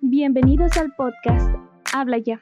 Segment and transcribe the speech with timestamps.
[0.00, 1.56] Bienvenidos al podcast
[1.92, 2.40] Habla ya.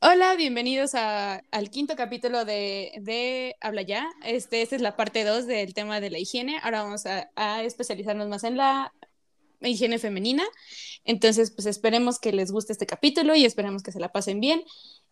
[0.00, 4.10] Hola, bienvenidos al quinto capítulo de, Habla ya.
[4.24, 6.58] Este, esta es la parte 2 del tema de la higiene.
[6.62, 8.92] Ahora vamos a, a especializarnos más en la
[9.64, 10.44] higiene femenina.
[11.04, 14.62] Entonces, pues esperemos que les guste este capítulo y esperemos que se la pasen bien.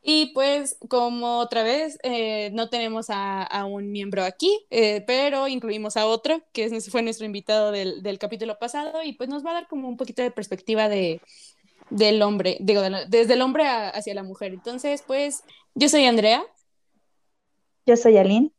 [0.03, 5.97] Y pues, como otra vez, eh, no tenemos a, un miembro aquí, eh, pero incluimos
[5.97, 9.51] a otro, que es, fue nuestro invitado del, del, capítulo pasado, y pues nos va
[9.51, 11.21] a dar como un poquito de perspectiva de,
[11.91, 14.53] del hombre, digo, desde el hombre hacia la mujer.
[14.55, 16.45] Entonces, pues, yo soy Andrea.
[17.87, 18.51] Yo soy Aline.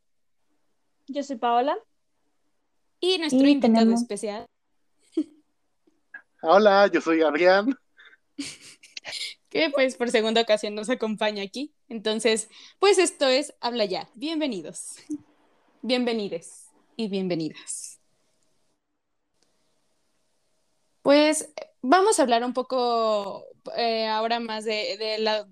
[1.08, 1.78] Yo soy Paola.
[3.02, 4.48] Y nuestro invitado especial
[6.46, 7.74] Hola, yo soy Adrián.
[9.50, 11.74] que pues por segunda ocasión nos acompaña aquí.
[11.88, 14.10] Entonces, pues esto es Habla ya.
[14.14, 14.96] Bienvenidos.
[15.82, 18.02] Bienvenides y bienvenidas.
[21.02, 21.50] Pues
[21.82, 24.98] vamos a hablar un poco eh, ahora más de,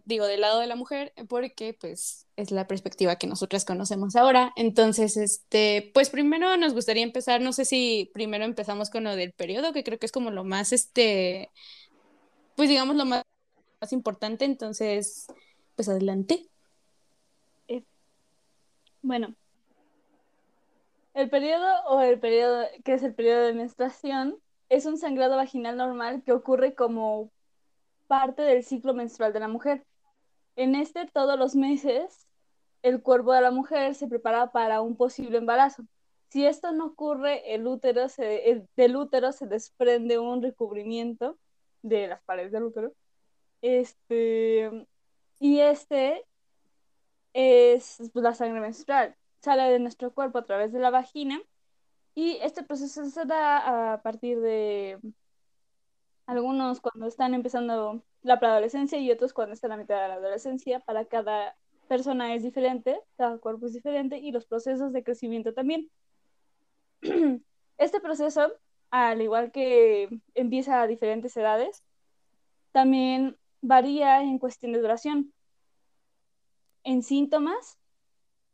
[0.06, 4.52] digo, del lado de la mujer, porque pues es la perspectiva que nosotras conocemos ahora.
[4.56, 9.34] Entonces, este, pues primero nos gustaría empezar, no sé si primero empezamos con lo del
[9.34, 11.50] periodo, que creo que es como lo más, este,
[12.56, 13.24] pues digamos lo más,
[13.80, 14.46] más importante.
[14.46, 15.28] Entonces,
[15.76, 16.48] pues adelante.
[17.68, 17.84] Eh,
[19.02, 19.36] bueno,
[21.14, 24.38] el periodo o el periodo, que es el periodo de menstruación,
[24.70, 27.30] es un sangrado vaginal normal que ocurre como
[28.12, 29.86] parte del ciclo menstrual de la mujer.
[30.58, 32.28] En este, todos los meses,
[32.82, 35.86] el cuerpo de la mujer se prepara para un posible embarazo.
[36.28, 41.38] Si esto no ocurre, el útero se, del útero se desprende un recubrimiento
[41.84, 42.92] de las paredes del útero.
[43.62, 44.86] Este,
[45.40, 46.26] y este
[47.32, 49.16] es la sangre menstrual.
[49.40, 51.42] Sale de nuestro cuerpo a través de la vagina
[52.14, 55.00] y este proceso se da a partir de
[56.26, 60.14] algunos cuando están empezando la preadolescencia y otros cuando están a la mitad de la
[60.16, 60.80] adolescencia.
[60.80, 61.56] Para cada
[61.88, 65.90] persona es diferente, cada cuerpo es diferente y los procesos de crecimiento también.
[67.78, 68.54] Este proceso,
[68.92, 71.84] al igual que empieza a diferentes edades,
[72.72, 75.34] también varía en cuestión de duración,
[76.84, 77.78] en síntomas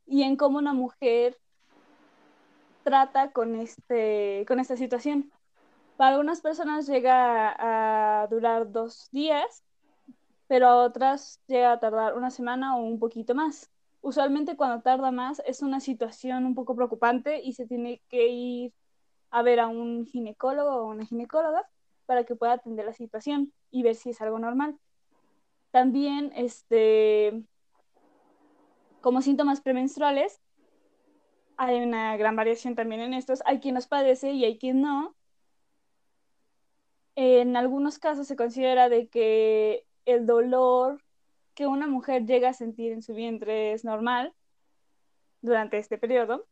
[0.05, 1.37] y en cómo una mujer
[2.83, 5.31] trata con, este, con esta situación.
[5.97, 9.63] Para algunas personas llega a, durar dos días,
[10.47, 13.71] pero a otras llega a tardar una semana o un poquito más.
[14.01, 18.73] Usualmente cuando tarda más es una situación un poco preocupante y se tiene que ir
[19.31, 21.67] a ver a un ginecólogo o una ginecóloga
[22.05, 24.77] para que pueda atender la situación y ver si es algo normal.
[25.71, 27.43] También, este,
[29.01, 30.41] como síntomas premenstruales,
[31.57, 33.41] hay una gran variación también en estos.
[33.45, 35.16] Hay quien los padece y hay quien no.
[37.19, 41.01] En algunos casos se considera de que el dolor
[41.55, 44.35] que una mujer llega a sentir en su vientre es normal
[45.41, 46.45] durante este periodo.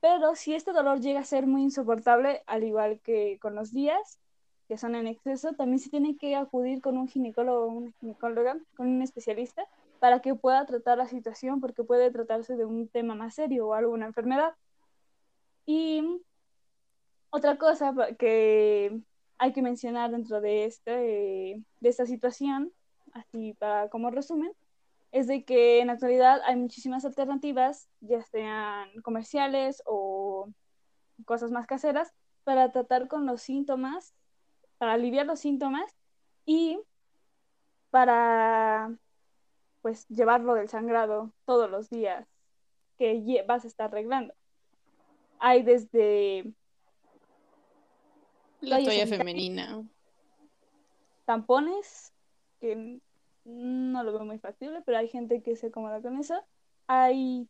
[0.00, 4.18] Pero si este dolor llega a ser muy insoportable, al igual que con los días,
[4.66, 8.58] que son en exceso, también se tiene que acudir con un ginecólogo o una ginecóloga,
[8.76, 9.68] con un especialista,
[10.00, 13.74] para que pueda tratar la situación porque puede tratarse de un tema más serio o
[13.74, 14.56] alguna enfermedad.
[15.64, 16.02] Y
[17.36, 18.98] otra cosa que
[19.38, 22.72] hay que mencionar dentro de, este, de esta situación,
[23.12, 24.52] así para como resumen,
[25.12, 30.48] es de que en la actualidad hay muchísimas alternativas, ya sean comerciales o
[31.24, 32.12] cosas más caseras,
[32.44, 34.14] para tratar con los síntomas,
[34.78, 35.94] para aliviar los síntomas
[36.44, 36.80] y
[37.90, 38.94] para
[39.82, 42.26] pues llevarlo del sangrado todos los días
[42.98, 44.34] que vas a estar arreglando.
[45.38, 46.54] Hay desde
[48.66, 49.84] la toalla femenina,
[51.24, 52.12] tampones,
[52.60, 53.00] que
[53.44, 56.42] no lo veo muy factible, pero hay gente que se acomoda con eso.
[56.86, 57.48] Hay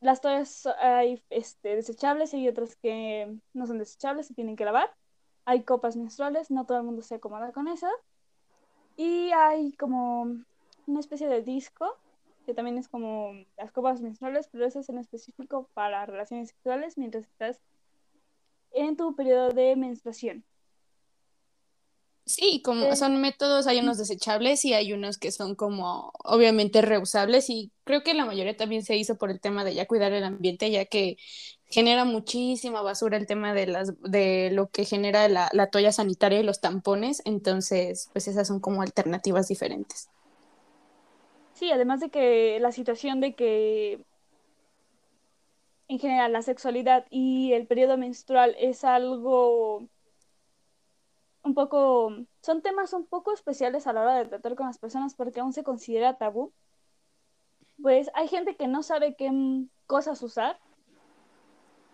[0.00, 4.64] las toallas hay este, desechables y hay otras que no son desechables, se tienen que
[4.64, 4.94] lavar.
[5.44, 7.88] Hay copas menstruales, no todo el mundo se acomoda con eso.
[8.96, 10.22] Y hay como
[10.86, 11.96] una especie de disco,
[12.46, 16.96] que también es como las copas menstruales, pero eso es en específico para relaciones sexuales
[16.96, 17.60] mientras estás
[18.72, 20.44] en tu periodo de menstruación.
[22.28, 27.48] Sí, como son métodos, hay unos desechables y hay unos que son como obviamente reusables
[27.48, 30.22] y creo que la mayoría también se hizo por el tema de ya cuidar el
[30.22, 31.16] ambiente, ya que
[31.70, 36.40] genera muchísima basura el tema de las de lo que genera la, la toalla sanitaria
[36.40, 40.10] y los tampones, entonces pues esas son como alternativas diferentes.
[41.54, 44.04] Sí, además de que la situación de que
[45.88, 49.88] en general la sexualidad y el periodo menstrual es algo
[51.48, 52.12] un poco,
[52.42, 55.52] son temas un poco especiales a la hora de tratar con las personas porque aún
[55.52, 56.52] se considera tabú.
[57.80, 59.30] Pues hay gente que no sabe qué
[59.86, 60.58] cosas usar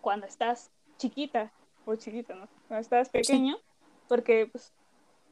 [0.01, 1.51] cuando estás chiquita,
[1.85, 2.47] o chiquita, ¿no?
[2.67, 3.57] Cuando estás pequeño,
[4.07, 4.73] porque pues,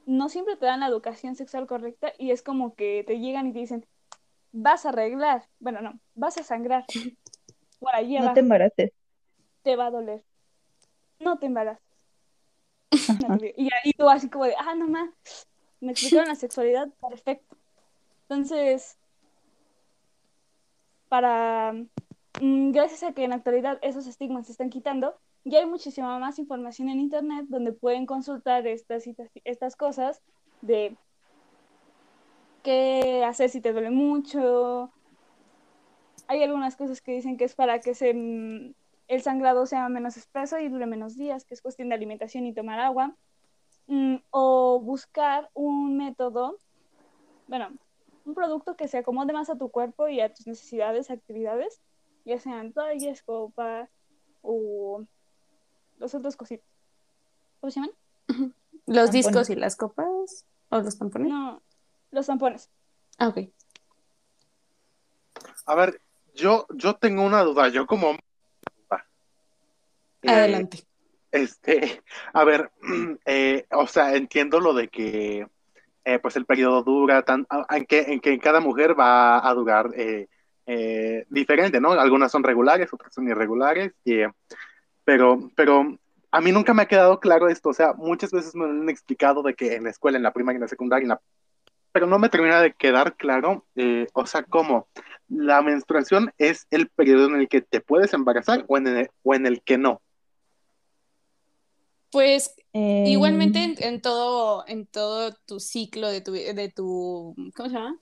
[0.06, 3.54] no siempre te dan la educación sexual correcta y es como que te llegan y
[3.54, 3.86] te dicen,
[4.52, 6.86] vas a arreglar, bueno, no, vas a sangrar.
[7.80, 8.92] Por allí no te embaraces.
[9.64, 10.24] Te va a doler.
[11.20, 11.93] No te embaraces.
[13.58, 15.10] Y ahí tú así como de, ah, no más,
[15.82, 17.58] me explicaron la sexualidad, perfecto.
[18.24, 18.98] Entonces,
[21.10, 21.74] para,
[22.42, 26.18] mm, gracias a que en la actualidad esos estigmas se están quitando, ya hay muchísima
[26.20, 29.04] más información en internet donde pueden consultar estas,
[29.44, 30.22] estas cosas
[30.62, 30.96] de
[32.64, 34.92] qué hacer si te duele mucho.
[36.28, 38.74] Hay algunas cosas que dicen que es para que se, mm,
[39.08, 42.54] el sangrado sea menos espeso y dure menos días, que es cuestión de alimentación y
[42.54, 43.16] tomar agua.
[43.88, 46.60] Mm, o buscar un método,
[47.48, 47.70] bueno,
[48.26, 51.82] un producto que se acomode más a tu cuerpo y a tus necesidades, actividades,
[52.26, 53.90] ya sean toallas, copa
[54.42, 55.04] o
[55.98, 56.68] los otros cositas.
[57.60, 58.54] ¿Cómo se llaman?
[58.86, 60.46] ¿Los discos y las copas?
[60.70, 61.30] ¿O los tampones?
[61.30, 61.62] No,
[62.12, 62.70] los tampones.
[63.18, 63.40] Ah, ok.
[65.66, 66.02] A ver,
[66.34, 67.70] yo, yo tengo una duda.
[67.70, 68.18] Yo como...
[70.24, 70.80] Eh, Adelante.
[71.32, 72.02] este,
[72.34, 72.72] a ver,
[73.26, 75.48] eh, o sea, entiendo lo de que
[76.06, 79.92] eh, pues el periodo dura, tan, en, que, en que cada mujer va a durar
[81.30, 81.92] diferente, ¿no?
[81.92, 83.94] Algunas son regulares, otras son irregulares,
[85.04, 85.98] pero, pero
[86.32, 89.44] a mí nunca me ha quedado claro esto, o sea, muchas veces me han explicado
[89.44, 91.22] de que en la escuela, en la primaria, en la secundaria, la
[91.94, 94.88] pero no me termina de quedar claro, eh, o sea, cómo
[95.30, 99.36] la menstruación es el periodo en el que te puedes embarazar o en el, o
[99.36, 100.02] en el que no.
[102.14, 103.76] Pues igualmente em.
[103.80, 108.00] en, todo, en todo tu ciclo de tu, de tu, ¿cómo se llama?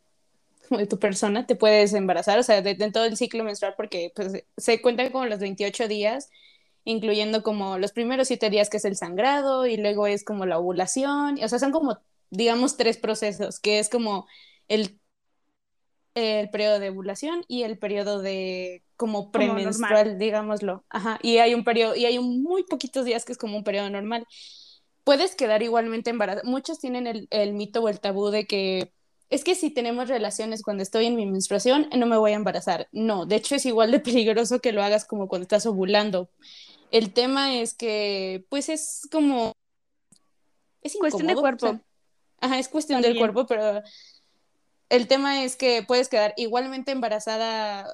[0.69, 4.46] De tu persona te puedes embarazar, o sea, en todo el ciclo menstrual, porque pues,
[4.56, 6.30] se cuenta como los 28 días,
[6.86, 10.60] incluyendo como los primeros 7 días que es el sangrado y luego es como la
[10.60, 11.98] ovulación, o sea, son como
[12.31, 14.25] digamos, tres procesos, que es como
[14.68, 15.00] el,
[16.16, 20.84] el periodo de ovulación y el periodo de como premenstrual, digámoslo.
[20.90, 23.63] Ajá, y hay un periodo, y hay un muy poquitos días que es como un
[23.63, 24.28] periodo normal.
[25.04, 26.48] Puedes quedar igualmente embarazada.
[26.48, 28.94] Muchos tienen el, el mito o el tabú de que
[29.31, 32.90] es que si tenemos relaciones cuando estoy en mi menstruación, no me voy a embarazar.
[32.92, 36.30] No, de hecho es igual de peligroso que lo hagas como cuando estás ovulando.
[36.92, 39.54] El tema es que, pues es como...
[40.81, 41.80] Es cuestión de cuerpo.
[42.42, 43.81] Ajá, es cuestión del cuerpo, pero
[44.92, 47.88] el tema es que puedes quedar igualmente embarazada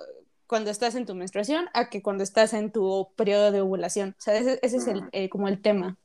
[0.48, 4.16] cuando estás en tu menstruación a que cuando estás en tu periodo de ovulación.
[4.18, 5.96] O sea, ese, es el, eh, como el tema.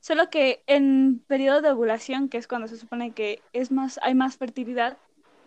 [0.00, 4.16] Solo que en periodo de ovulación, que es cuando se supone que es más, hay
[4.16, 4.98] más fertilidad,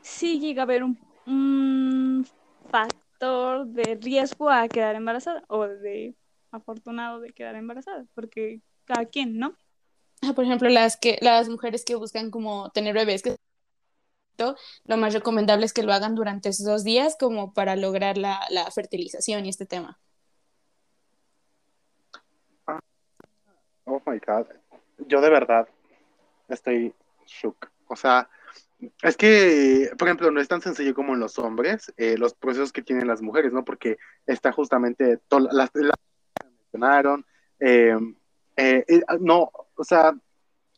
[0.02, 2.26] sí llega a haber un, un
[2.70, 6.16] factor de riesgo a quedar embarazada o de
[6.52, 9.58] afortunado de quedar embarazada, porque cada quien, ¿no?
[10.36, 13.36] por ejemplo, las, que, las mujeres que buscan como tener bebés, que
[14.86, 18.40] lo más recomendable es que lo hagan durante esos dos días como para lograr la,
[18.74, 20.00] fertilización y este tema.
[23.86, 24.48] Oh my God.
[25.08, 25.68] Yo de verdad
[26.48, 26.94] estoy
[27.26, 27.70] shook.
[27.88, 28.30] O sea,
[29.02, 32.72] es que, por ejemplo, no es tan sencillo como en los hombres, eh, los procesos
[32.72, 33.64] que tienen las mujeres, ¿no?
[33.64, 35.98] Porque está justamente, las, las
[36.72, 37.26] mencionaron,
[37.60, 37.98] eh,
[38.56, 38.86] eh,
[39.20, 40.14] no, o sea,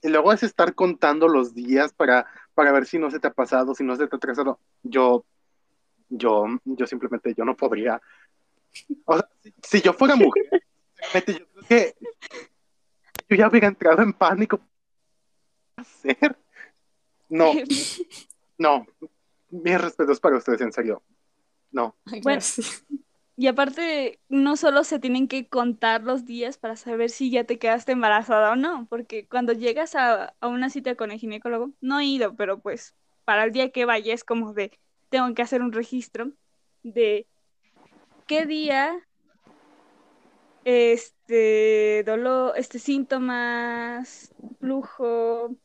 [0.04, 3.76] luego es estar contando los días para, para ver si no se te ha pasado,
[3.76, 4.60] si no se te ha atrasado.
[4.82, 5.26] Yo,
[6.10, 8.02] yo, yo simplemente, yo no podría.
[9.06, 9.30] O sea,
[9.62, 10.50] si, yo fuera mujer,
[11.14, 11.96] yo creo que
[13.30, 14.60] yo ya hubiera entrado en pánico.
[15.76, 16.38] ¿Qué hacer?
[17.30, 17.52] No,
[18.58, 18.88] no.
[19.50, 21.04] Mis respetos para ustedes, en serio.
[21.72, 21.96] No.
[22.24, 22.42] Bueno,
[23.38, 27.60] y aparte, no solo se tienen que contar los días para saber si ya te
[27.60, 32.06] quedaste embarazada o no, porque cuando llegas a, una cita con el ginecólogo, no he
[32.06, 34.72] ido, pero pues para el día que vaya es como de,
[35.10, 36.32] tengo que hacer un registro
[36.84, 37.28] de
[38.26, 39.06] qué día,
[40.64, 45.56] este, dolor, este, síntomas, flujo,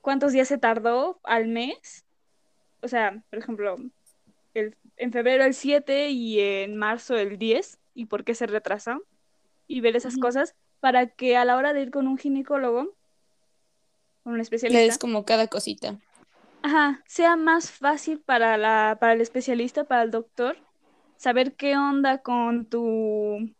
[0.00, 2.06] cuántos días se tardó al mes.
[2.80, 3.76] O sea, por ejemplo,
[4.54, 8.98] el en febrero el 7 y en marzo el 10 y por qué se retrasa
[9.66, 12.94] y ver esas cosas para que a la hora de ir con un ginecólogo,
[14.22, 15.98] con un especialista, le des como cada cosita.
[16.62, 20.56] ajá, sea más fácil para la, para el especialista, para el doctor,
[21.16, 23.54] saber qué onda con tu,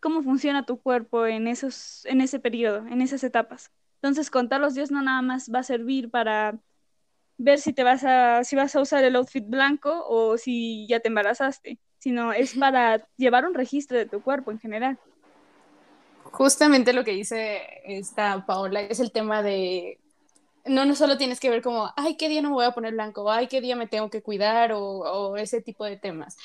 [0.00, 3.72] cómo funciona tu cuerpo en esos, en ese periodo, en esas etapas.
[3.96, 6.58] Entonces, contar los días no nada más va a servir para
[7.38, 11.00] ver si te vas a, si vas a usar el outfit blanco o si ya
[11.00, 14.98] te embarazaste, sino es para llevar un registro de tu cuerpo en general.
[16.24, 19.98] Justamente lo que dice esta Paola es el tema de
[20.68, 22.92] no, no solo tienes que ver como, ay, qué día no me voy a poner
[22.92, 26.36] blanco, ay, qué día me tengo que cuidar o, o ese tipo de temas.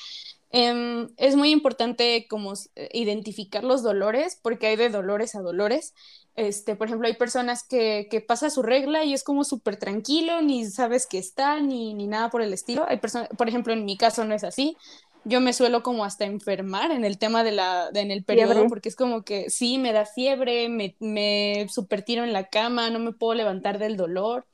[0.56, 2.52] Em, es muy importante como
[2.92, 5.94] identificar los dolores porque hay de dolores a dolores.
[6.36, 10.42] Este, por ejemplo, hay personas que, que pasa su regla y es como súper tranquilo,
[10.42, 12.84] ni sabes que está, ni, ni nada por el estilo.
[12.86, 14.76] Hay personas, por ejemplo, en mi caso no es así
[15.24, 18.90] yo me suelo como hasta enfermar en el tema de la, en el periodo, porque
[18.90, 22.98] es como que sí, me da fiebre, me, me super tiro en la cama, no
[22.98, 24.46] me puedo levantar del dolor.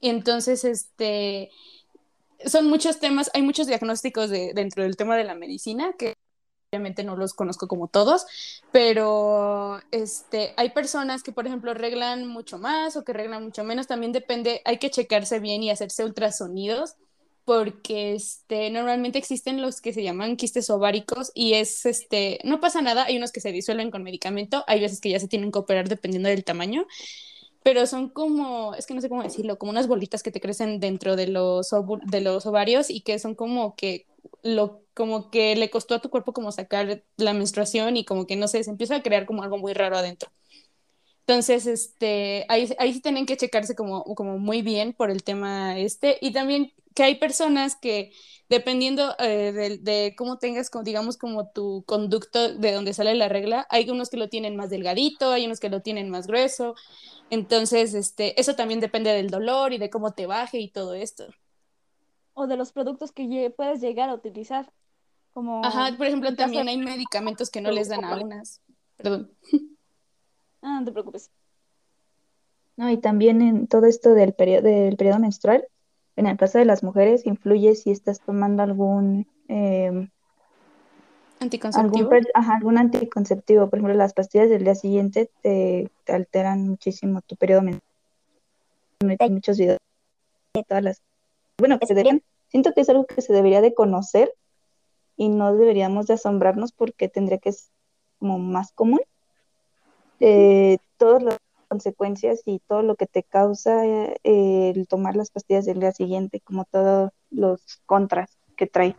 [0.00, 1.50] Y entonces, este,
[2.46, 6.14] son muchos temas, hay muchos diagnósticos de, dentro del tema de la medicina que
[6.72, 8.24] obviamente no los conozco como todos,
[8.72, 13.86] pero este, hay personas que, por ejemplo, reglan mucho más o que reglan mucho menos,
[13.86, 16.96] también depende, hay que checarse bien y hacerse ultrasonidos
[17.44, 22.80] porque este, normalmente existen los que se llaman quistes ováricos y es, este, no pasa
[22.82, 25.58] nada, hay unos que se disuelven con medicamento, hay veces que ya se tienen que
[25.58, 26.86] operar dependiendo del tamaño,
[27.62, 30.80] pero son como, es que no sé cómo decirlo, como unas bolitas que te crecen
[30.80, 31.70] dentro de los,
[32.06, 34.06] de los ovarios y que son como que
[34.42, 38.36] lo como que le costó a tu cuerpo como sacar la menstruación y como que
[38.36, 40.30] no sé, se empieza a crear como algo muy raro adentro.
[41.26, 45.78] Entonces, este, ahí, ahí sí tienen que checarse como, como muy bien por el tema
[45.78, 46.18] este.
[46.20, 48.12] Y también que hay personas que,
[48.48, 53.88] dependiendo eh, de, cómo tengas, digamos, como tu conducto de donde sale la regla, hay
[53.88, 56.74] unos que lo tienen más delgadito, hay unos que lo tienen más grueso.
[57.30, 61.26] Entonces, este, eso también depende del dolor y de cómo te baje y todo esto.
[62.34, 64.72] O de los productos que puedes llegar a utilizar.
[65.32, 68.60] Como Ajá, por ejemplo, también hay medicamentos que no les dan a unas.
[68.96, 69.30] Perdón.
[70.62, 71.30] Ah, no te preocupes.
[72.76, 75.66] No, y también en todo esto del periodo, del periodo menstrual,
[76.16, 80.08] en el caso de las mujeres, influye si estás tomando algún eh,
[81.40, 82.10] anticonceptivo.
[82.10, 83.68] Algún, algún anticonceptivo.
[83.68, 89.16] Por ejemplo, las pastillas del día siguiente te, alteran muchísimo tu periodo menstrual.
[89.18, 89.78] Hay muchos videos
[90.68, 91.02] todas las.
[91.58, 92.22] Bueno, que se deberían.
[92.48, 94.34] Siento que es algo que se debería de conocer
[95.16, 97.70] y no deberíamos de asombrarnos porque tendría que ser
[98.18, 99.00] como más común.
[100.24, 105.66] Eh, todas las consecuencias y todo lo que te causa eh, el tomar las pastillas
[105.66, 108.94] del día siguiente, como todos los contras que trae.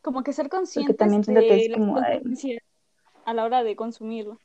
[0.00, 4.38] Como que ser consciente también de que es como, a la hora de consumirlo.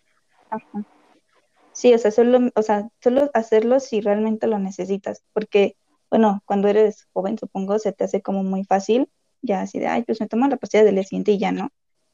[1.71, 5.77] Sí, o sea, solo, o sea, solo hacerlo si realmente lo necesitas, porque,
[6.09, 9.09] bueno, cuando eres joven, supongo, se te hace como muy fácil,
[9.41, 11.69] ya así de, ay, pues me tomo la pastilla del día siguiente y ya no.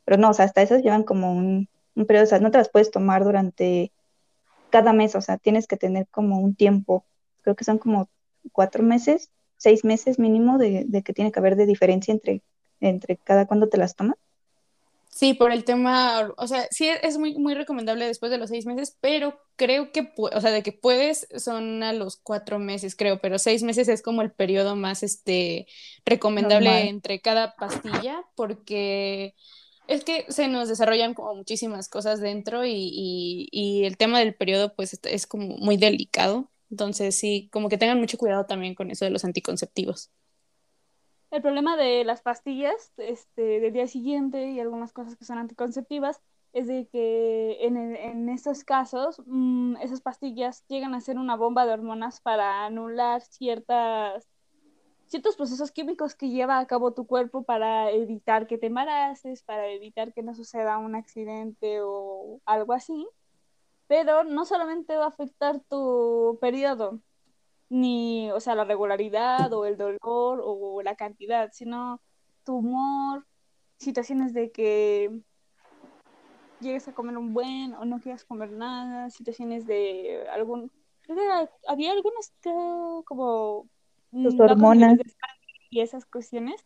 [0.05, 2.57] Pero no, o sea, hasta esas llevan como un, un periodo, o sea, no te
[2.57, 3.91] las puedes tomar durante
[4.69, 7.05] cada mes, o sea, tienes que tener como un tiempo,
[7.41, 8.09] creo que son como
[8.51, 12.41] cuatro meses, seis meses mínimo de, de que tiene que haber de diferencia entre,
[12.79, 14.17] entre cada cuando te las tomas.
[15.13, 18.65] Sí, por el tema, o sea, sí es muy, muy recomendable después de los seis
[18.65, 23.19] meses, pero creo que, o sea, de que puedes son a los cuatro meses, creo,
[23.21, 25.67] pero seis meses es como el periodo más, este,
[26.03, 29.35] recomendable entre cada pastilla, porque
[29.87, 34.73] es que se nos desarrollan como muchísimas cosas dentro y, y, el tema del periodo
[34.75, 39.05] pues es como muy delicado, entonces sí, como que tengan mucho cuidado también con eso
[39.05, 40.11] de los anticonceptivos.
[41.31, 46.21] El problema de las pastillas este, del día siguiente y algunas cosas que son anticonceptivas
[46.53, 51.65] es de que en, en estos casos mm, esas pastillas llegan a ser una bomba
[51.65, 54.27] de hormonas para anular ciertas
[55.07, 59.67] ciertos procesos químicos que lleva a cabo tu cuerpo para evitar que te embaraces, para
[59.67, 63.07] evitar que no suceda un accidente o algo así.
[63.88, 67.00] Pero no solamente va a afectar tu periodo,
[67.69, 72.01] ni, o sea, la regularidad o el dolor o la cantidad, sino
[72.43, 73.25] tu humor,
[73.77, 75.22] situaciones de que
[76.63, 80.72] llegues a comer un buen o no quieras comer nada, situaciones de algún...
[81.67, 82.33] Había algunas
[83.05, 83.67] como...
[84.13, 85.00] Tus hormonas.
[85.70, 86.63] Y esas cuestiones.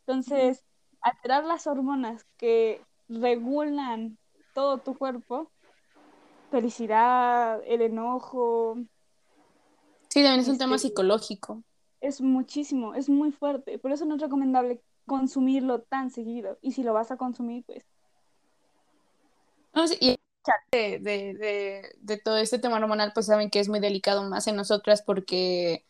[0.00, 0.64] Entonces,
[1.00, 4.18] alterar las hormonas que regulan
[4.54, 5.50] todo tu cuerpo,
[6.50, 8.78] felicidad, el enojo,
[10.08, 11.62] Sí, también es un tema este, psicológico.
[12.00, 13.78] Es muchísimo, es muy fuerte.
[13.78, 16.58] Por eso no es recomendable consumirlo tan seguido.
[16.62, 17.84] Y si lo vas a consumir, pues.
[19.74, 20.18] No, y
[20.72, 24.56] de, de, de, todo este tema hormonal, pues saben que es muy delicado más en
[24.56, 25.84] nosotras porque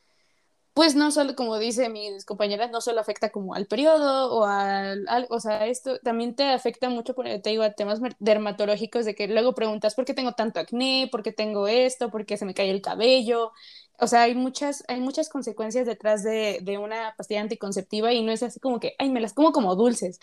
[0.78, 5.06] pues no solo, como dice mis compañeras, no solo afecta como al periodo o al,
[5.28, 9.54] o sea, esto también te afecta mucho, te digo, a temas dermatológicos de que luego
[9.56, 11.08] preguntas, ¿por qué tengo tanto acné?
[11.10, 12.10] ¿Por qué tengo esto?
[12.12, 13.50] ¿Por qué se me cae el cabello?
[13.98, 18.30] O sea, hay muchas, hay muchas consecuencias detrás de, de una pastilla anticonceptiva y no
[18.30, 20.20] es así como que, ay, me las como como dulces.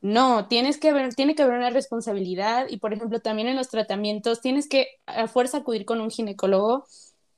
[0.00, 3.68] No, tienes que haber, tiene que haber una responsabilidad y, por ejemplo, también en los
[3.68, 6.86] tratamientos tienes que a fuerza acudir con un ginecólogo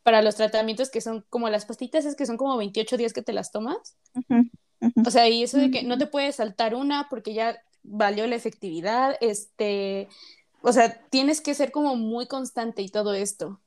[0.05, 3.23] para los tratamientos que son como las pastitas, es que son como 28 días que
[3.23, 3.97] te las tomas.
[5.05, 8.37] O sea, y eso de que no te puedes saltar una porque ya valió la
[8.37, 10.09] efectividad, este,
[10.63, 13.61] o sea, tienes que ser como muy constante y todo esto.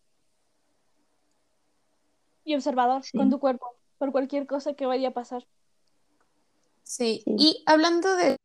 [2.46, 5.46] Y observador con tu cuerpo, por cualquier cosa que vaya a pasar.
[6.84, 8.38] Sí, y hablando de,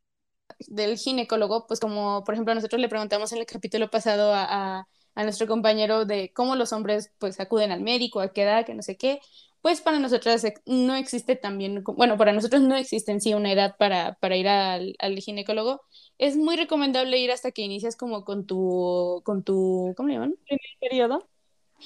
[0.67, 4.87] del ginecólogo, pues como por ejemplo nosotros le preguntamos en el capítulo pasado a a
[5.21, 8.81] nuestro compañero de cómo los hombres pues acuden al médico, a qué edad, que no
[8.81, 9.19] sé qué,
[9.61, 13.77] pues para nosotras no existe también, bueno, para nosotros no existe en sí una edad
[13.77, 15.81] para, para ir al, al, ginecólogo.
[16.17, 20.35] Es muy recomendable ir hasta que inicias como con tu, con tu, ¿cómo le llaman?
[20.45, 21.29] Primer periodo.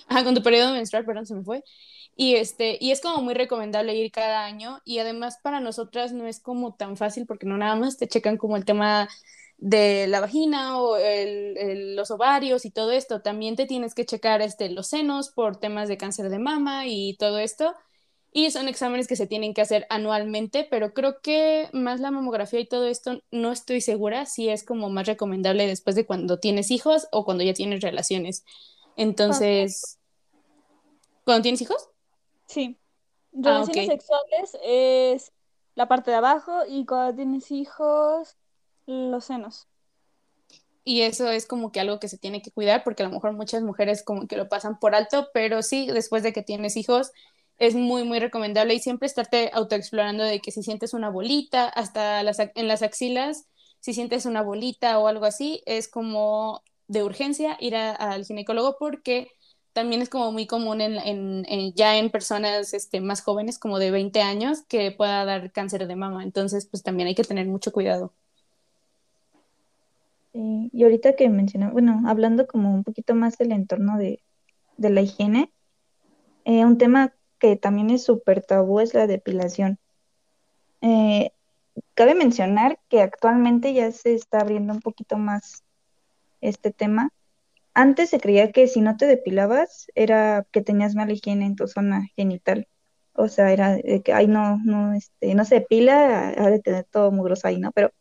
[0.07, 1.63] Ajá, con tu periodo menstrual, perdón, se me fue.
[2.15, 6.25] Y, este, y es como muy recomendable ir cada año y además para nosotras no
[6.25, 9.07] es como tan fácil porque no nada más te checan como el tema
[9.57, 13.21] de la vagina o los ovarios y todo esto.
[13.21, 17.15] También te tienes que checar este, los senos por temas de cáncer de mama y
[17.17, 17.75] todo esto.
[18.31, 22.59] Y son exámenes que se tienen que hacer anualmente, pero creo que más la mamografía
[22.59, 26.69] y todo esto no estoy segura si es como más recomendable después de cuando tienes
[26.69, 28.45] hijos o cuando ya tienes relaciones.
[28.95, 29.97] Entonces,
[31.23, 31.89] ¿cuándo tienes hijos?
[32.47, 32.77] Sí.
[33.33, 35.33] Ah, relaciones sexuales es
[35.73, 38.35] la parte de abajo y cuando tienes hijos
[38.88, 39.67] los senos.
[40.84, 43.34] Y eso es como que algo que se tiene que cuidar porque a lo mejor
[43.34, 47.12] muchas mujeres como que lo pasan por alto, pero sí, después de que tienes hijos,
[47.58, 52.24] es muy, muy recomendable y siempre estarte autoexplorando de que si sientes una bolita, hasta
[52.24, 53.48] las, en las axilas,
[53.82, 59.31] si sientes una bolita o algo así, es como de urgencia ir al ginecólogo porque
[59.74, 64.22] también es como muy común en, ya en personas este, más jóvenes, como de 20
[64.22, 66.24] años, que pueda dar cáncer de mama.
[66.24, 68.14] Entonces, pues también hay que tener mucho cuidado
[70.39, 74.21] y ahorita que mencioné, bueno, hablando como un poquito más del entorno de,
[74.77, 75.51] la higiene,
[76.45, 79.79] eh, un tema que también es súper tabú es la depilación.
[80.81, 81.31] Eh,
[81.95, 85.63] cabe mencionar que actualmente ya se está abriendo un poquito más
[86.41, 87.11] este tema.
[87.73, 91.67] Antes se creía que si no te depilabas era que tenías mala higiene en tu
[91.67, 92.67] zona genital.
[93.13, 97.11] O sea, era que, ay, no, no, este, no se depila, ha de tener todo
[97.11, 97.71] mugroso ahí, ¿no?
[97.71, 97.91] Pero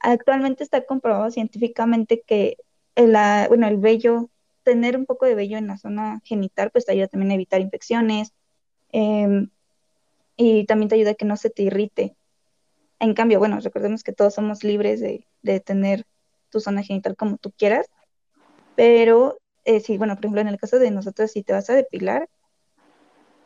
[0.00, 2.56] actualmente está comprobado científicamente que
[2.94, 3.16] el,
[3.48, 4.30] bueno, el vello,
[4.62, 7.60] tener un poco de vello en la zona genital, pues te ayuda también a evitar
[7.60, 8.32] infecciones
[8.92, 9.50] em,
[10.36, 12.16] y también te ayuda a que no se te irrite.
[12.98, 15.24] En cambio, bueno, recordemos que todos somos libres de,
[15.60, 16.06] tener
[16.50, 17.86] tu zona genital como tú quieras,
[18.76, 21.74] pero eh, sí, bueno, por ejemplo, en el caso de nosotros, si te vas a
[21.74, 22.28] depilar,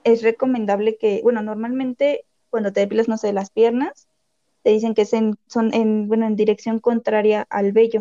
[0.04, 4.08] es recomendable que, bueno, normalmente cuando te depilas, no sé, las piernas,
[4.64, 5.36] te dicen que son
[5.74, 8.00] en, bueno, en dirección contraria al vello,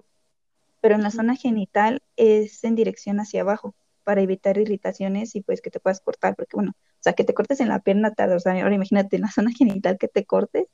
[0.79, 5.61] pero en la zona genital es en dirección hacia abajo para evitar irritaciones y pues
[5.61, 8.35] que te puedas cortar, porque bueno, o sea, que te cortes en la pierna tarde,
[8.35, 10.67] o sea, ahora imagínate en la zona genital que te cortes,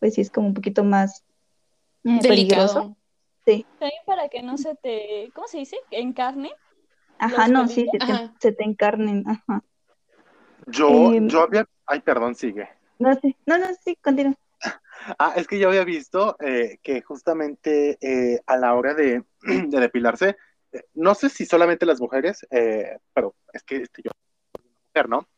[0.00, 1.24] pues sí es como un poquito más
[2.04, 2.96] eh, peligroso.
[3.44, 3.66] Sí.
[3.78, 5.76] También para que no se te, ¿cómo se dice?
[5.90, 6.52] Encarne.
[7.18, 9.62] Ajá, no, sí, se te, se te, encarnen, ajá.
[10.66, 12.66] Yo, em, yo había, ay, perdón, sigue.
[12.98, 14.34] No, sí, no, no, sí, continúa.
[15.18, 19.24] Ah, es que yo había visto eh, que justamente eh, a la hora de,
[19.70, 20.36] depilarse,
[20.72, 22.46] eh, no sé si solamente las mujeres,
[23.12, 24.10] pero es que este, yo
[24.54, 25.28] soy una mujer, ¿no?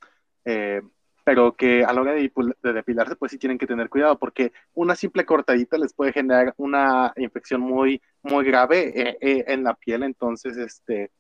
[1.25, 2.33] pero que a la hora de,
[2.73, 7.13] depilarse, pues sí tienen que tener cuidado, porque una simple cortadita les puede generar una
[7.17, 11.11] infección muy, muy grave en la piel, entonces, este,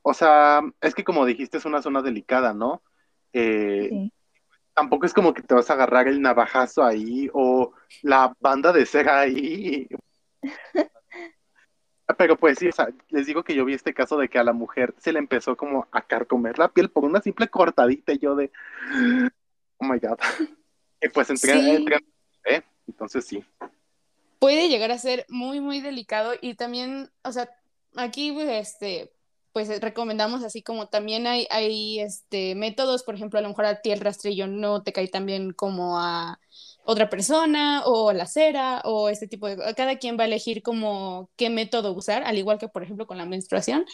[0.00, 2.82] o sea, es que como dijiste, es una zona delicada, ¿no?
[3.34, 4.10] Sí
[4.78, 8.86] tampoco es como que te vas a agarrar el navajazo ahí o la banda de
[8.86, 9.88] cera ahí.
[12.16, 14.44] Pero pues sí, o sea, les digo que yo vi este caso de que a
[14.44, 18.18] la mujer se le empezó como a carcomer la piel por una simple cortadita y
[18.18, 18.52] yo de,
[19.78, 20.18] oh my god.
[21.00, 21.84] Y pues entré,
[22.44, 22.62] ¿eh?
[22.86, 23.44] entonces sí.
[24.38, 27.50] Puede llegar a ser muy, muy delicado y también, o sea,
[27.96, 29.10] aquí, este,
[29.52, 33.66] pues eh, recomendamos así como también hay, hay este, métodos, por ejemplo, a lo mejor
[33.66, 36.40] a ti el rastrillo no te cae tan bien como a
[36.84, 41.30] otra persona o la cera o este tipo de cada quien va a elegir como
[41.36, 43.84] qué método usar, al igual que por ejemplo con la menstruación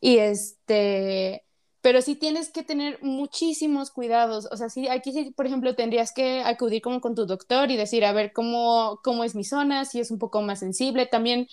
[0.00, 1.44] y este
[1.82, 4.46] pero sí tienes que tener muchísimos cuidados.
[4.50, 7.76] O sea, sí, aquí sí, por ejemplo, tendrías que acudir como con tu doctor y
[7.76, 11.06] decir, a ver, cómo, cómo es mi zona, si es un poco más sensible.
[11.06, 11.48] También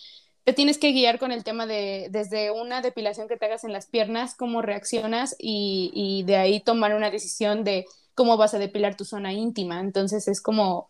[0.48, 3.74] te tienes que guiar con el tema de, desde una depilación que te hagas en
[3.74, 7.84] las piernas, cómo reaccionas y, y de ahí tomar una decisión de
[8.16, 9.82] cómo vas a depilar tu zona íntima.
[9.82, 10.90] Entonces es como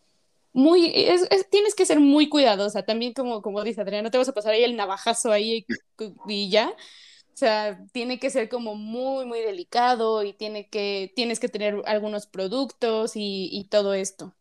[0.53, 2.83] muy, es, tienes que ser muy cuidadosa.
[2.83, 5.65] También como, como dice Adriana, no te vas a pasar ahí el navajazo ahí
[6.27, 11.39] y ya o sea, tiene que ser como muy, muy delicado y tiene que, tienes
[11.39, 14.35] que tener algunos productos y, todo esto.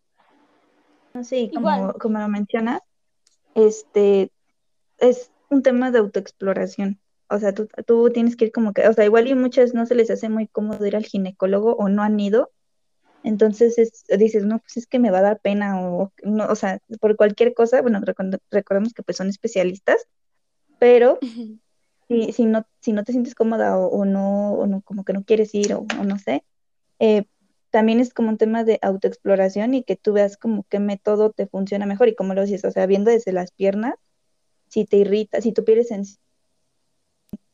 [1.22, 2.82] Sí, como, como lo mencionas,
[3.54, 4.30] este
[4.98, 7.00] es un tema de autoexploración.
[7.28, 9.84] O sea, tú, tú tienes que ir como que, o sea, igual y muchas no
[9.86, 12.52] se les hace muy cómodo ir al ginecólogo o no han ido.
[13.24, 13.74] Entonces
[14.18, 17.16] dices, no, pues es que me va a dar pena o, no, o sea, por
[17.16, 18.00] cualquier cosa, bueno,
[18.50, 20.06] recordemos que pues son especialistas,
[20.78, 21.18] pero
[22.08, 25.24] si, si, no, si no te sientes cómoda o, no, o no, como que no
[25.24, 26.44] quieres ir o, no sé,
[27.00, 27.24] eh,
[27.70, 31.48] también es como un tema de autoexploración y que tú veas como qué método te
[31.48, 33.96] funciona mejor y como lo dices, o sea, viendo desde las piernas,
[34.68, 36.22] si te irrita, si tu piel es sensible,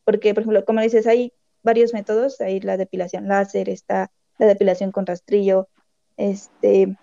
[0.05, 4.93] porque por ejemplo, como dices, hay varios métodos, hay la depilación láser, está la depilación
[4.93, 5.69] con rastrillo,
[6.17, 6.97] este,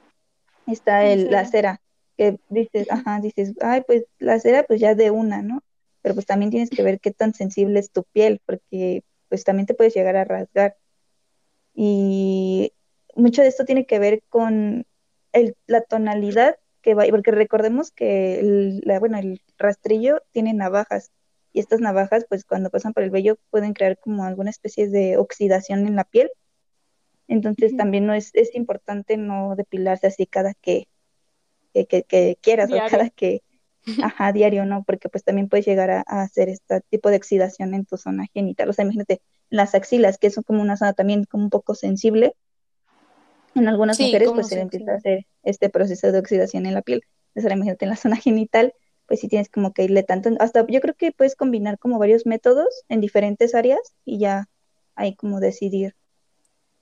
[0.67, 1.81] está el, la cera,
[2.17, 5.63] que dices, ajá, dices, ay, pues la cera pues ya de una, ¿no?
[6.01, 9.65] pero pues también tienes que ver qué tan sensible es tu piel, porque pues también
[9.65, 10.77] te puedes llegar a rasgar.
[11.73, 12.73] Y
[13.15, 14.85] mucho de esto tiene que ver con
[15.33, 21.11] el, la tonalidad que va, porque recordemos que el, la, bueno, el rastrillo tiene navajas
[21.51, 25.17] y estas navajas pues cuando pasan por el vello pueden crear como alguna especie de
[25.17, 26.29] oxidación en la piel.
[27.27, 30.87] Entonces también no es, es importante no depilarse así cada que,
[31.73, 33.43] que, que, quieras o cada que,
[34.03, 34.83] Ajá, diario, ¿no?
[34.83, 38.69] Porque pues también puedes llegar a, hacer este tipo de oxidación en tu zona genital.
[38.69, 42.35] O sea, imagínate, las axilas, que son como una zona también como un poco sensible.
[43.55, 47.03] En algunas mujeres pues se empieza a hacer este proceso de oxidación en la piel.
[47.29, 48.73] Entonces, imagínate en la zona genital,
[49.05, 50.29] pues sí tienes como que irle tanto.
[50.39, 54.47] Hasta yo creo que puedes combinar como varios métodos en diferentes áreas y ya
[54.95, 55.95] hay como decidir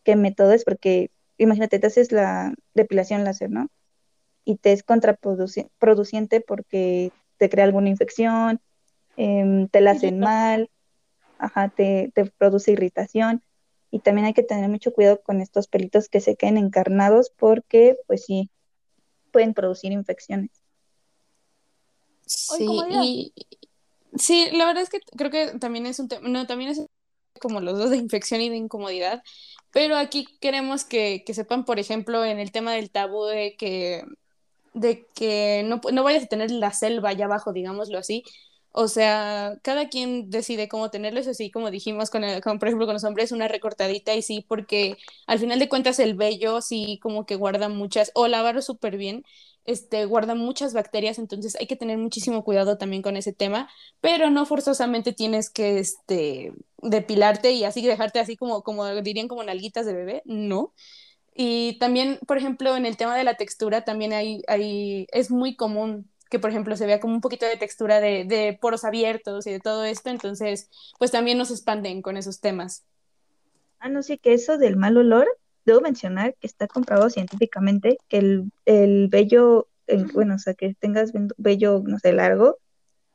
[0.03, 3.69] qué método es, porque imagínate, te haces la depilación láser, ¿no?
[4.47, 8.61] y te es contraproducente porque te crea alguna infección,
[9.17, 10.69] em, te la hacen mal,
[11.37, 13.43] ajá, te, te, produce irritación.
[13.91, 17.95] Y también hay que tener mucho cuidado con estos pelitos que se queden encarnados porque,
[18.07, 18.49] pues sí,
[19.31, 20.51] pueden producir infecciones.
[22.25, 23.33] Sí, y,
[24.15, 26.85] sí, la verdad es que creo que también es un tema, no, también es
[27.39, 29.23] como los dos de infección y de incomodidad,
[29.71, 34.03] pero aquí queremos que, que sepan, por ejemplo, en el tema del tabú de que
[34.73, 38.23] de que no, no vayas a tener la selva allá abajo, digámoslo así.
[38.71, 42.21] O sea, cada quien decide cómo tenerlo, eso sí, como dijimos, con,
[42.59, 46.13] por ejemplo con los hombres, una recortadita y sí, porque al final de cuentas el
[46.15, 49.23] vello sí como que guarda muchas, o lavarlo súper bien,
[49.65, 54.29] este, guarda muchas bacterias, entonces hay que tener muchísimo cuidado también con ese tema, pero
[54.29, 59.85] no forzosamente tienes que este, depilarte y así dejarte así como, como dirían como nalguitas
[59.85, 60.73] de bebé, no.
[61.35, 65.55] Y también, por ejemplo, en el tema de la textura, también hay, hay, es muy
[65.55, 69.47] común que, por ejemplo, se vea como un poquito de textura de, de poros abiertos
[69.47, 72.83] y de todo esto, entonces, pues también nos expanden con esos temas.
[73.79, 75.27] Ah, no sé, que eso del mal olor,
[75.65, 79.67] debo mencionar que está comprobado científicamente que el, el vello,
[80.13, 82.57] bueno, o sea, que tengas vello, no sé, largo,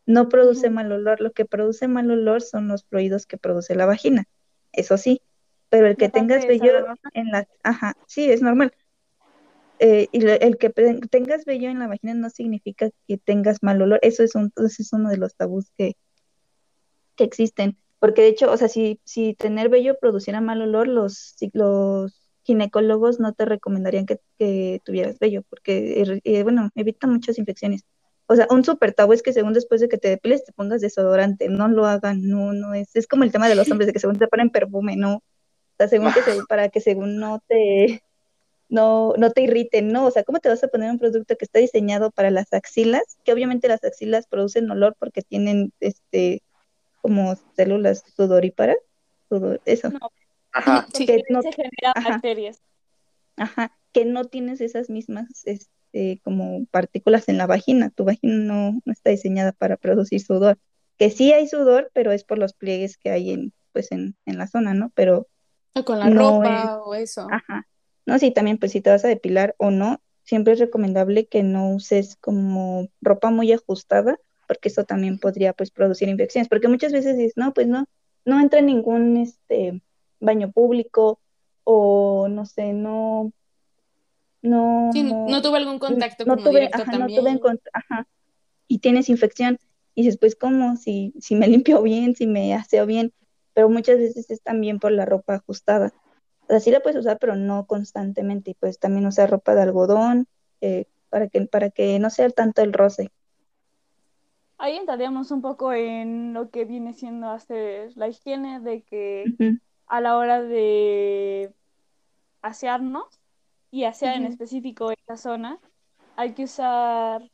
[0.07, 1.21] no produce mal olor.
[1.21, 4.27] Lo que produce mal olor son los fluidos que produce la vagina.
[4.73, 5.23] Eso sí,
[5.69, 8.73] pero el que tengas vello en la, ajá, sí, es normal.
[9.85, 10.71] Eh, y el que
[11.11, 13.99] tengas vello en la vagina no significa que tengas mal olor.
[14.03, 15.97] Eso es, un, es uno de los tabús que,
[17.17, 17.77] que existen.
[17.99, 22.13] Porque de hecho, o sea, si, si tener vello produciera mal olor, los, los
[22.45, 27.83] ginecólogos no te recomendarían que, que tuvieras vello, porque, eh, bueno, evita muchas infecciones.
[28.27, 30.81] O sea, un súper tabú es que según después de que te depiles te pongas
[30.81, 33.93] desodorante, no lo hagan, no, no es, es como el tema de los hombres, de
[33.93, 35.25] que según te ponen perfume, no,
[35.89, 38.01] según que para que según no te
[38.73, 40.07] no, no te irriten, ¿no?
[40.07, 43.19] O sea, ¿cómo te vas a poner un producto que está diseñado para las axilas?
[43.23, 46.43] Que obviamente las axilas producen olor porque tienen este
[47.03, 48.79] como células sudoríparas,
[49.29, 49.91] sudor, eso.
[50.53, 50.87] Ajá.
[50.97, 52.63] que no, se generan bacterias.
[53.37, 58.81] Ajá, que no tienes esas mismas este como partículas en la vagina, tu vagina no,
[58.87, 60.57] no está diseñada para producir sudor.
[60.97, 64.39] Que sí hay sudor, pero es por los pliegues que hay en pues en, en
[64.39, 64.91] la zona, ¿no?
[64.95, 65.29] Pero
[65.75, 67.27] o con la ropa o eso.
[67.31, 67.67] Ajá.
[68.07, 71.43] No, sí, también pues si te vas a depilar o no, siempre es recomendable que
[71.43, 76.93] no uses como ropa muy ajustada, porque eso también podría pues producir infecciones, porque muchas
[76.93, 77.87] veces dices, no, pues no,
[78.25, 79.83] no entra ningún, este,
[80.21, 81.21] baño público
[81.65, 83.33] o no sé, no,
[84.43, 88.07] no, Sí, no tuve algún contacto no como tuve, directo ajá, no tuve encont- ajá,
[88.69, 89.59] y tienes infección,
[89.95, 90.77] y dices, pues, ¿cómo?
[90.77, 93.13] Si, si me limpio bien, si me aseo bien,
[93.55, 95.93] pero muchas veces es también por la ropa ajustada.
[96.45, 99.63] O sea, sí la puedes usar, pero no constantemente, y pues también usar ropa de
[99.63, 100.27] algodón,
[100.61, 103.11] eh, para que, para que no sea tanto el roce.
[104.59, 109.25] Ahí entraríamos un poco en lo que viene siendo hacer la higiene, de que
[109.87, 111.53] a la hora de
[112.43, 113.21] asearnos
[113.71, 115.59] y asear en específico esta zona,
[116.17, 117.29] hay que usar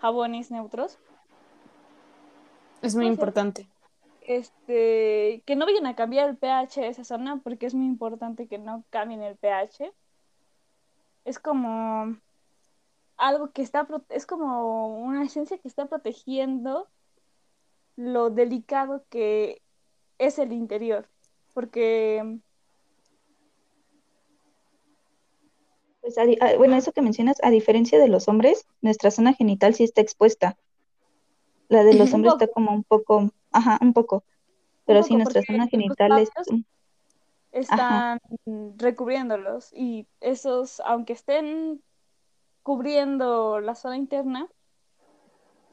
[0.00, 0.98] jabones neutros,
[2.84, 3.66] Es muy importante.
[4.24, 8.46] Este, que no vayan a cambiar el pH de esa zona, porque es muy importante
[8.48, 9.92] que no cambien el pH.
[11.24, 12.16] Es como
[13.16, 16.88] algo que está, es como una esencia que está protegiendo
[17.96, 19.62] lo delicado que
[20.18, 21.08] es el interior,
[21.54, 22.40] porque
[26.00, 29.32] Pues, a di- a- bueno, eso que mencionas, a diferencia de los hombres, nuestra zona
[29.32, 30.58] genital sí está expuesta.
[31.70, 34.24] La de los hombres está como un poco, ajá, un poco,
[34.84, 36.64] pero sí, poco, nuestra porque zona los genital es, labios
[37.52, 38.20] están
[38.76, 41.82] recubriéndolos y esos, aunque estén
[42.62, 44.48] cubriendo la zona interna,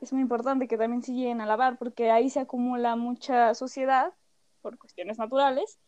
[0.02, 4.14] es muy importante que también se lleguen a lavar porque ahí se acumula mucha suciedad
[4.62, 5.80] por cuestiones naturales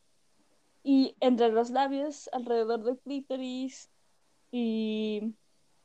[0.84, 3.90] y entre los labios, alrededor del clítoris
[4.52, 5.34] y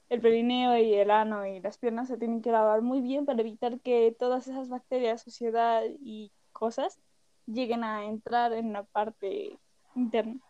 [0.09, 3.41] el perineo y el ano y las piernas se tienen que lavar muy bien para
[3.41, 6.99] evitar que todas esas bacterias, suciedad y cosas
[7.47, 9.59] lleguen a entrar en la parte
[9.95, 10.41] interna.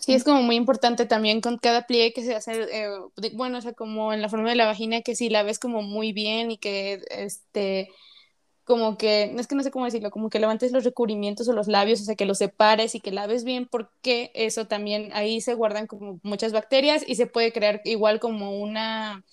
[0.00, 2.88] Sí, es como muy importante también con cada pliegue que se hace, eh,
[3.32, 5.80] bueno, o sea, como en la forma de la vagina, que si la ves como
[5.82, 7.88] muy bien y que, este,
[8.66, 11.68] como que, es que no sé cómo decirlo, como que levantes los recubrimientos o los
[11.68, 15.54] labios, o sea, que los separes y que laves bien, porque eso también, ahí se
[15.54, 19.24] guardan como muchas bacterias y se puede crear igual como una,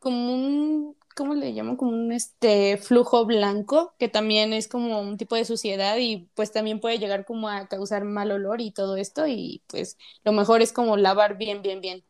[0.00, 1.76] como un, ¿cómo le llaman?
[1.76, 6.50] Como un, este, flujo blanco, que también es como un tipo de suciedad y pues
[6.50, 10.60] también puede llegar como a causar mal olor y todo esto y pues lo mejor
[10.60, 12.04] es como lavar bien, bien, bien.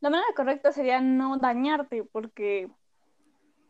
[0.00, 2.70] La manera correcta sería no dañarte porque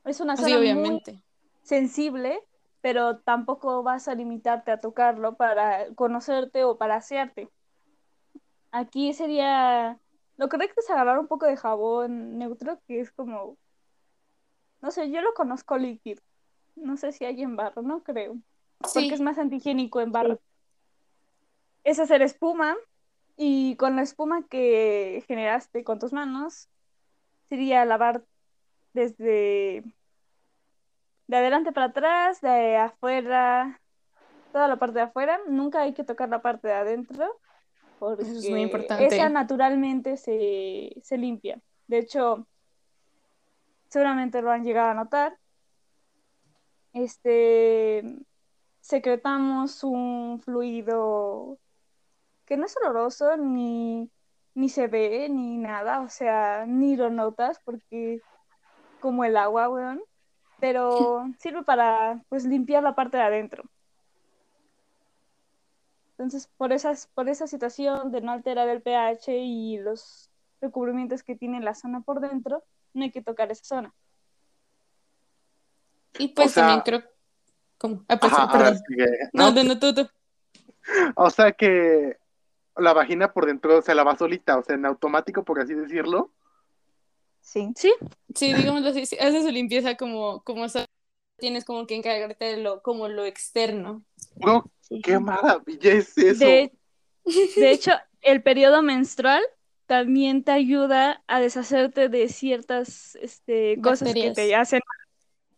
[0.07, 1.23] es una Así zona muy obviamente.
[1.63, 2.41] sensible,
[2.81, 7.49] pero tampoco vas a limitarte a tocarlo para conocerte o para asearte.
[8.71, 9.99] Aquí sería,
[10.37, 13.57] lo correcto es agarrar un poco de jabón neutro, que es como,
[14.81, 16.23] no sé, yo lo conozco líquido.
[16.77, 18.35] No sé si hay en barro, no creo,
[18.85, 20.41] Sí, porque es más antihigiénico en barro.
[21.85, 22.77] Es hacer espuma
[23.37, 26.69] y con la espuma que generaste con tus manos
[27.49, 28.25] sería lavar
[28.97, 29.85] desde
[31.29, 33.81] de adelante para atrás, de afuera,
[34.53, 35.39] toda la parte de afuera.
[35.47, 37.39] Nunca hay que tocar la parte de adentro
[37.99, 39.07] porque Eso es muy importante.
[39.07, 41.61] esa naturalmente se, se limpia.
[41.87, 42.47] De hecho,
[43.89, 45.39] seguramente lo han llegado a notar.
[46.93, 48.03] Este
[48.81, 51.59] secretamos un fluido
[52.45, 54.11] que no es oloroso ni,
[54.55, 58.21] ni se ve ni nada, o sea, ni lo notas porque
[59.07, 60.03] como el agua, weón,
[60.59, 63.63] pero sirve para pues limpiar la parte de adentro.
[66.11, 70.29] Entonces, por esas, por esa situación de no alterar el pH y los
[70.61, 72.65] recubrimientos que tiene la zona por dentro,
[72.95, 73.95] no hay que tocar esa zona.
[76.19, 77.03] y pues O sea- también creo,
[77.79, 78.73] como, ah, pues, Ajá.
[79.33, 79.53] No, ¿No?
[79.53, 80.09] no, no, tú, tú.
[81.15, 82.17] O sea que
[82.77, 86.33] la vagina por dentro se lava solita, o sea, en automático, por así decirlo.
[87.47, 87.73] Sí.
[87.77, 87.93] ¿Sí?
[88.35, 90.85] Sí, digámoslo así, sí, haces su limpieza como, como so-
[91.39, 94.05] tienes como que encargarte de lo, como lo externo.
[94.81, 95.01] Sí.
[95.03, 96.47] qué maravilla es eso.
[96.47, 96.73] De,
[97.25, 99.43] de hecho, el periodo menstrual
[99.87, 104.61] también te ayuda a deshacerte de ciertas este, cosas que te Bacterias.
[104.61, 104.81] hacen,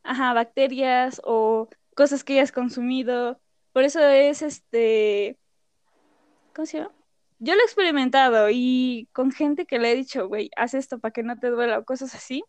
[0.02, 3.40] ajá, bacterias o cosas que hayas consumido.
[3.72, 5.38] Por eso es este,
[6.54, 6.97] ¿cómo se llama?
[7.40, 11.12] Yo lo he experimentado y con gente que le he dicho, güey, haz esto para
[11.12, 12.42] que no te duela o cosas así.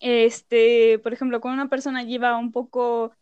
[0.00, 3.12] Este, por ejemplo, cuando una persona lleva un poco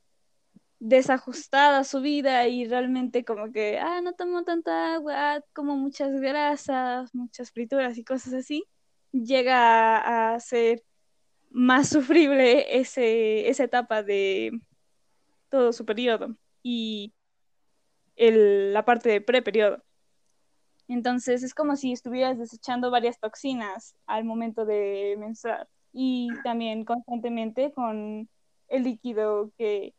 [0.80, 7.14] desajustada su vida y realmente como que, ah, no tomo tanta agua, como muchas grasas,
[7.14, 8.64] muchas frituras y cosas así,
[9.12, 10.84] llega a, ser
[11.50, 14.60] más sufrible ese, esa etapa de
[15.50, 17.14] todo su periodo y
[18.16, 19.82] el, la parte de preperiodo.
[20.92, 27.72] Entonces es como si estuvieras desechando varias toxinas al momento de menstruar y también constantemente
[27.72, 28.28] con
[28.66, 29.94] el líquido que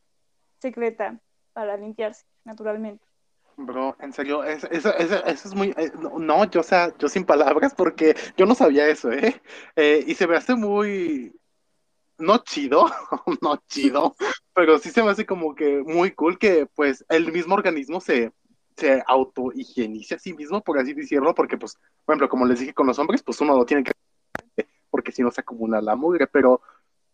[0.59, 1.17] secreta
[1.53, 3.05] para limpiarse naturalmente.
[3.55, 5.69] Bro, en serio, eso, es muy...
[5.77, 9.41] eh, no, no, yo, o sea, yo sin palabras porque yo no sabía eso, ¿eh?
[9.77, 11.33] Eh, y se me hace muy...
[12.17, 12.85] No chido,
[13.41, 14.15] no chido,
[14.53, 18.31] pero sí se me hace como que muy cool que pues el mismo organismo se,
[18.75, 22.73] se autohigienice a sí mismo, por así decirlo, porque pues, por ejemplo, como les dije
[22.73, 23.91] con los hombres, pues uno lo tiene que...
[24.89, 26.61] porque si no se acumula la mugre, pero...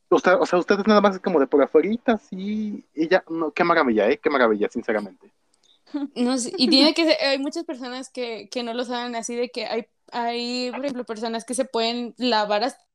[0.09, 1.89] Usted, o sea, ustedes nada más es como de por afuera,
[2.29, 4.17] sí, y ya, no, qué maravilla, ¿eh?
[4.17, 5.31] Qué maravilla, sinceramente.
[6.15, 9.49] No y tiene que ser, hay muchas personas que, que no lo saben así de
[9.49, 12.87] que hay, hay, por ejemplo, personas que se pueden lavar hasta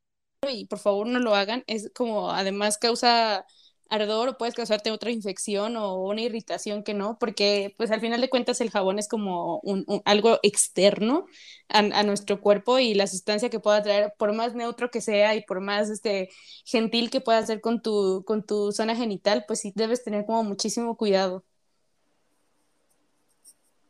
[0.50, 3.46] y por favor no lo hagan, es como además causa
[3.92, 8.22] ardor o puedes causarte otra infección o una irritación que no, porque pues al final
[8.22, 11.26] de cuentas el jabón es como un, algo externo
[11.68, 15.44] a, nuestro cuerpo y la sustancia que pueda traer, por más neutro que sea y
[15.44, 16.30] por más este
[16.64, 20.42] gentil que pueda ser con tu, con tu zona genital, pues sí debes tener como
[20.42, 21.44] muchísimo cuidado.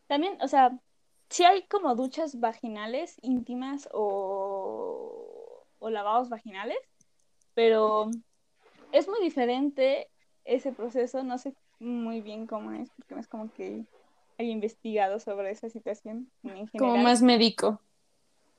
[0.09, 0.77] También, o sea,
[1.31, 6.79] sí hay como duchas vaginales íntimas o, o lavados vaginales,
[7.55, 8.11] pero
[8.93, 10.09] es muy diferente
[10.45, 13.85] ese proceso, no sé muy bien cómo es, porque no es como que
[14.39, 17.81] haya investigado sobre esa situación en Como más médico.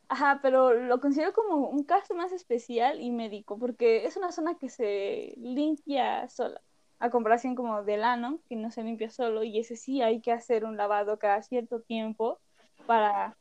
[0.09, 4.55] Ajá, pero lo considero como un caso más especial y médico, porque es una zona
[4.55, 6.61] que se limpia sola,
[6.99, 10.31] a comparación como del ano, que no se limpia solo, y ese sí hay que
[10.31, 12.39] hacer un lavado cada cierto tiempo
[12.85, 13.37] para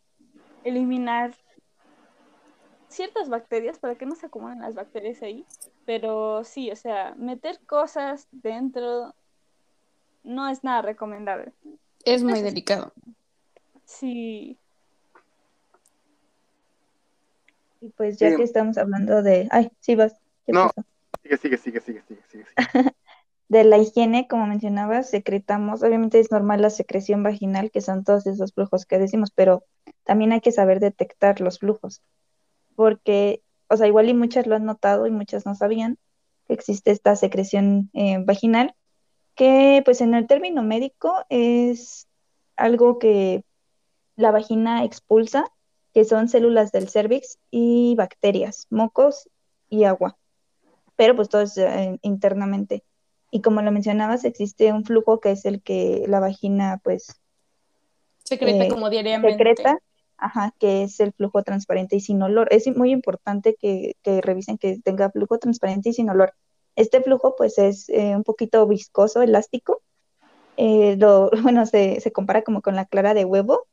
[0.65, 1.35] eliminar
[2.93, 5.45] ciertas bacterias, para que no se acumulen las bacterias ahí.
[5.87, 9.15] Pero sí, o sea, meter cosas dentro
[10.25, 11.53] no es nada recomendable.
[12.05, 12.93] Es muy delicado.
[13.85, 14.59] Sí,
[17.81, 18.37] Y pues ya Sí.
[18.37, 19.49] que estamos hablando de...
[19.51, 20.15] Ay, sí vas.
[20.47, 20.69] ¿Qué No.
[20.69, 20.87] pasó?
[21.23, 22.45] Sigue, sigue, sigue, sigue, sigue, sigue.
[22.47, 22.57] sigue.
[23.49, 28.27] De la higiene, como mencionabas, secretamos, obviamente es normal la secreción vaginal, que son todos
[28.27, 29.65] esos flujos que decimos, pero
[30.05, 32.01] también hay que saber detectar los flujos,
[32.75, 35.99] porque, o sea, igual y muchas lo han notado y muchas no sabían
[36.47, 38.75] que existe esta secreción eh, vaginal,
[39.35, 42.09] que pues en el término médico es
[42.57, 43.45] algo que
[44.17, 45.45] la vagina expulsa,
[45.95, 49.29] que son células del cervix y bacterias, mocos
[49.69, 50.17] y agua,
[50.97, 52.85] pero pues todo es eh, internamente.
[53.31, 57.23] Y como lo mencionabas, existe un flujo que es el que la vagina pues
[58.25, 59.33] Secreta Eh, como diariamente.
[59.33, 59.79] secreta,
[60.23, 62.49] ajá, que es el flujo transparente y sin olor.
[62.53, 66.35] Es muy importante que, revisen que tenga flujo transparente y sin olor.
[66.77, 69.83] Este flujo pues es eh, un poquito viscoso, elástico.
[70.57, 73.67] Eh, lo, bueno, se, compara como con la clara de huevo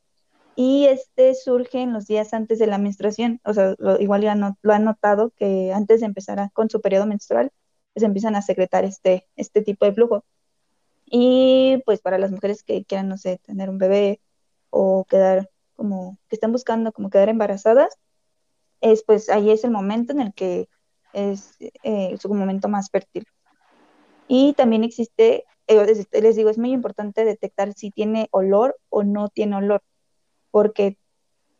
[0.55, 3.39] y este surge en los días antes de la menstruación.
[3.45, 7.05] O sea, igual ya no, lo han notado que antes de empezar con su periodo
[7.05, 7.51] menstrual,
[7.93, 10.25] pues empiezan a secretar este, este tipo de flujo.
[11.05, 14.21] Y pues para las mujeres que quieran, no sé, tener un bebé
[14.69, 17.97] o quedar como, que estén buscando como quedar embarazadas,
[18.81, 20.67] es pues ahí es el momento en el que
[21.13, 23.25] es eh, su momento más fértil.
[24.27, 29.29] Y también existe, eh, les digo, es muy importante detectar si tiene olor o no
[29.29, 29.81] tiene olor,
[30.51, 30.97] porque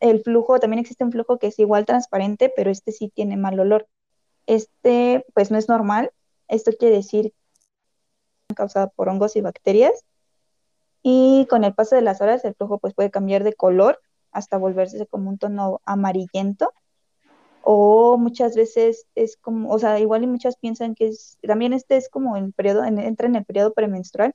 [0.01, 3.57] el flujo, también existe un flujo que es igual transparente, pero este sí tiene mal
[3.57, 3.87] olor.
[4.47, 6.11] Este, pues no es normal.
[6.49, 7.33] Esto quiere decir
[8.53, 10.03] causada por hongos y bacterias.
[11.03, 14.57] Y con el paso de las horas, el flujo pues puede cambiar de color hasta
[14.57, 16.73] volverse como un tono amarillento.
[17.61, 21.97] O muchas veces es como, o sea, igual y muchas piensan que es, también este
[21.97, 24.33] es como el periodo, en- entra en el periodo premenstrual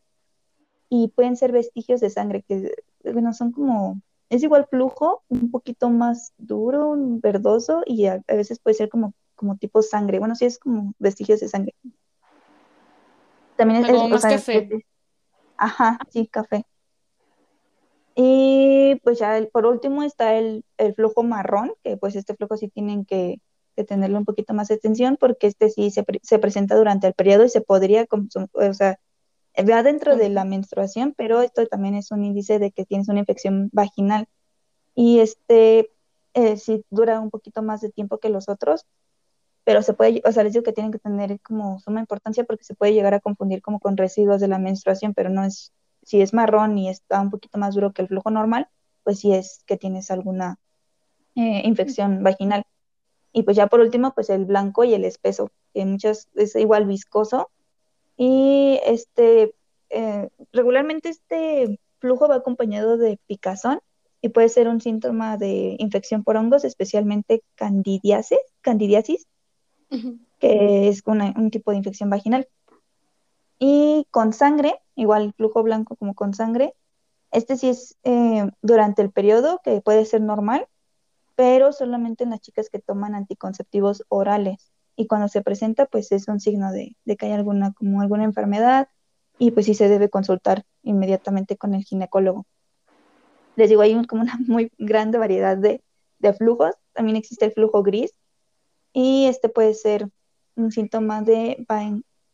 [0.90, 2.72] y pueden ser vestigios de sangre que,
[3.04, 8.61] bueno, son como, es igual flujo, un poquito más duro, verdoso y a, a veces
[8.61, 10.18] puede ser como, como tipo sangre.
[10.18, 11.74] Bueno, sí es como vestigios de sangre.
[13.57, 14.68] También es, Como más sea, café.
[14.70, 14.83] es-
[15.57, 16.64] Ajá, sí, café.
[18.16, 22.57] Y pues ya el- por último está el, el flujo marrón, que pues este flujo
[22.57, 23.40] sí tienen que,
[23.77, 27.07] que tenerle un poquito más de atención porque este sí se, pre- se presenta durante
[27.09, 28.07] el periodo y se podría,
[28.52, 28.98] o sea,
[29.71, 33.21] va dentro de la menstruación, pero esto también es un índice de que tienes una
[33.21, 34.29] infección vaginal.
[34.94, 35.90] Y este
[36.35, 38.87] eh, sí dura un poquito más de tiempo que los otros,
[39.65, 42.65] pero se puede, o sea, les digo que tienen que tener como suma importancia porque
[42.65, 45.73] se puede llegar a confundir como con residuos de la menstruación, pero no es,
[46.05, 48.69] si es marrón y está un poquito más duro que el flujo normal,
[49.02, 50.59] pues sí es que tienes alguna
[51.35, 52.65] eh, infección vaginal.
[53.33, 56.87] Y pues ya por último, pues el blanco y el espeso, que muchas es igual
[56.87, 57.50] viscoso.
[58.17, 59.55] Y este,
[59.90, 63.81] eh, regularmente este flujo va acompañado de picazón
[64.21, 69.27] y puede ser un síntoma de infección por hongos, especialmente candidiasis, candidiasis,
[70.38, 72.46] que es una- un tipo de infección vaginal.
[73.59, 76.75] Y con sangre, igual flujo blanco como con sangre,
[77.31, 80.69] este sí es eh, durante el periodo, que puede ser normal,
[81.35, 84.73] pero solamente en las chicas que toman anticonceptivos orales.
[84.96, 88.25] Y cuando se presenta, pues es un signo de, de que hay alguna, como alguna
[88.25, 88.88] enfermedad
[89.38, 92.46] y pues sí se debe consultar inmediatamente con el ginecólogo.
[93.57, 95.83] Les digo, hay como una muy grande variedad de,
[96.19, 96.75] de flujos.
[96.92, 98.13] También existe el flujo gris
[98.92, 100.09] y este puede ser
[100.55, 101.65] un síntoma de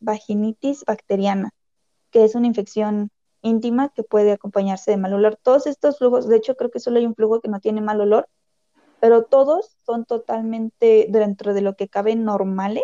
[0.01, 1.51] vaginitis bacteriana,
[2.11, 5.37] que es una infección íntima que puede acompañarse de mal olor.
[5.41, 8.01] Todos estos flujos, de hecho creo que solo hay un flujo que no tiene mal
[8.01, 8.27] olor,
[8.99, 12.83] pero todos son totalmente dentro de lo que cabe normales,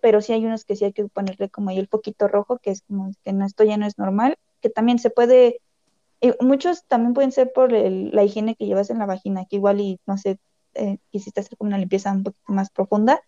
[0.00, 2.70] pero sí hay unos que sí hay que ponerle como ahí el poquito rojo, que
[2.70, 5.60] es como que no, esto ya no es normal, que también se puede,
[6.40, 10.00] muchos también pueden ser por la higiene que llevas en la vagina, que igual y
[10.06, 10.38] no sé,
[10.74, 13.20] eh, quisiste hacer como una limpieza un poquito más profunda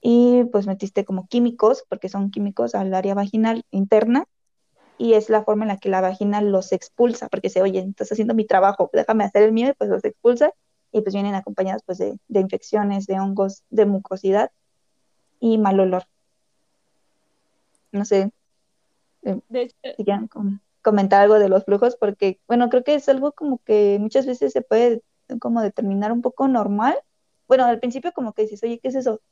[0.00, 4.26] y pues metiste como químicos, porque son químicos al área vaginal interna,
[5.00, 8.12] y es la forma en la que la vagina los expulsa, porque se oye, estás
[8.12, 10.52] haciendo mi trabajo, déjame hacer el mío y pues los expulsa
[10.92, 14.50] y pues vienen acompañados pues de, infecciones, de hongos, de mucosidad
[15.40, 16.04] y mal olor.
[17.92, 18.30] No sé
[19.22, 19.40] eh,
[19.96, 20.28] si quieren
[20.82, 24.52] comentar algo de los flujos, porque bueno, creo que es algo como que muchas veces
[24.52, 25.02] se puede
[25.40, 26.98] como determinar un poco normal.
[27.48, 29.22] Bueno, al principio como que dices, oye, ¿qué es eso?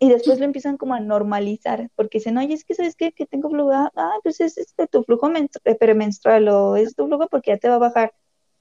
[0.00, 3.12] Y después lo empiezan como a normalizar, porque dicen, oye, es que sabes qué?
[3.12, 5.30] que tengo flujo, ah, pues es este, tu flujo
[5.64, 8.14] eh, premenstrual o es tu flujo porque ya te va a bajar,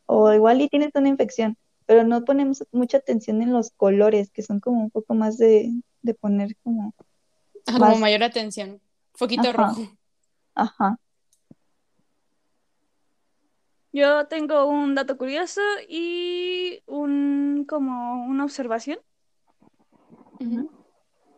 [0.05, 4.41] o igual y tienes una infección, pero no ponemos mucha atención en los colores, que
[4.41, 5.71] son como un poco más de,
[6.01, 6.93] de poner como...
[7.65, 8.81] Como mayor atención,
[9.13, 9.81] foquito rojo.
[10.55, 10.97] Ajá.
[13.91, 18.99] Yo tengo un dato curioso y un como una observación.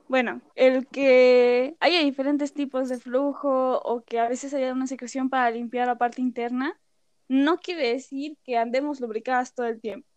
[0.09, 5.29] Bueno, el que haya diferentes tipos de flujo o que a veces haya una secreción
[5.29, 6.79] para limpiar la parte interna,
[7.27, 10.07] no quiere decir que andemos lubricadas todo el tiempo.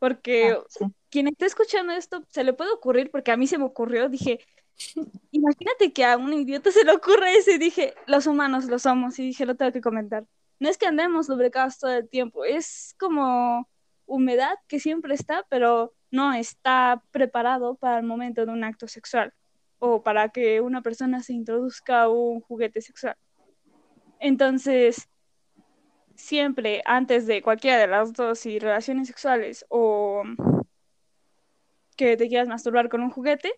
[0.00, 3.64] Porque ah, quien esté escuchando esto se le puede ocurrir, porque a mí se me
[3.66, 4.40] ocurrió, dije,
[5.30, 9.16] imagínate que a un idiota se le ocurre eso y dije, los humanos lo somos
[9.20, 10.26] y dije, lo tengo que comentar.
[10.58, 13.68] No es que andemos lubricadas todo el tiempo, es como
[14.06, 19.34] humedad que siempre está, pero no está preparado para el momento de un acto sexual
[19.78, 23.16] o para que una persona se introduzca un juguete sexual.
[24.18, 25.08] Entonces,
[26.14, 30.22] siempre antes de cualquiera de las dos y relaciones sexuales o
[31.96, 33.52] que te quieras masturbar con un juguete,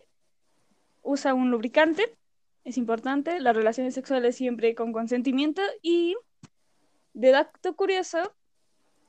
[1.01, 2.17] usa un lubricante,
[2.63, 6.15] es importante, las relaciones sexuales siempre con consentimiento y
[7.13, 8.33] de dato curioso,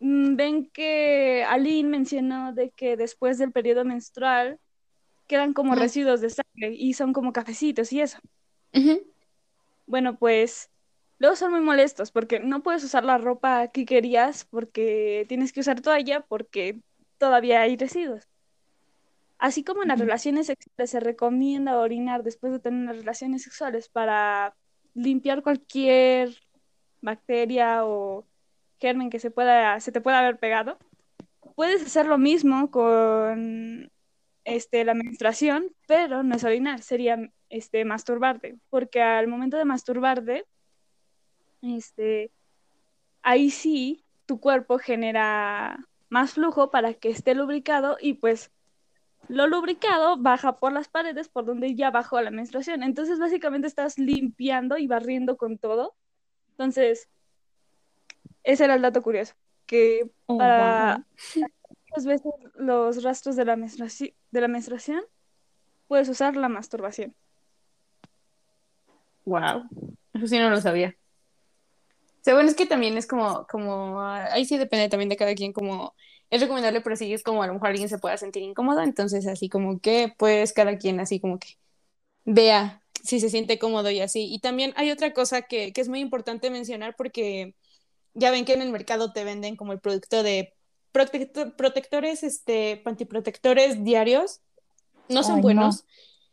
[0.01, 4.59] ven que Aline mencionó de que después del periodo menstrual
[5.27, 8.19] quedan como residuos de sangre y son como cafecitos y eso.
[9.87, 10.71] Bueno, pues
[11.19, 15.61] luego son muy molestos porque no puedes usar la ropa que querías porque tienes que
[15.61, 16.81] usar toalla porque
[17.19, 18.27] todavía hay residuos.
[19.39, 23.89] Así como en las relaciones sexuales se recomienda orinar después de tener las relaciones sexuales
[23.89, 24.55] para
[24.95, 26.35] limpiar cualquier
[27.01, 28.27] bacteria o
[28.81, 30.79] germen que se, pueda, se te pueda haber pegado.
[31.55, 33.91] Puedes hacer lo mismo con
[34.45, 40.47] este, la menstruación, pero no es orinar, sería este, masturbarte, porque al momento de masturbarte,
[41.63, 42.33] este,
[43.23, 48.51] ahí sí tu cuerpo genera más flujo para que esté lubricado y pues
[49.29, 52.83] lo lubricado baja por las paredes por donde ya bajó la menstruación.
[52.83, 55.95] Entonces básicamente estás limpiando y barriendo con todo.
[56.51, 57.09] Entonces,
[58.43, 59.35] ese era el dato curioso,
[59.67, 61.05] que oh, para
[61.91, 65.03] muchas veces los rastros de la, menstruación, de la menstruación
[65.89, 67.15] puedes usar la masturbación.
[69.25, 69.69] Wow,
[70.13, 70.97] eso sí no lo sabía.
[72.27, 75.53] O bueno, es que también es como, como, ahí sí depende también de cada quien,
[75.53, 75.95] como,
[76.29, 79.27] es recomendable, pero sí es como a lo mejor alguien se pueda sentir incómodo, entonces
[79.27, 81.57] así como que, pues cada quien así como que
[82.25, 84.33] vea si se siente cómodo y así.
[84.33, 87.55] Y también hay otra cosa que, que es muy importante mencionar porque
[88.15, 90.55] ya ven que en el mercado te venden como el producto de
[90.93, 94.41] protectores, este, antiprotectores diarios.
[95.09, 95.83] No son buenos.
[95.83, 95.87] No.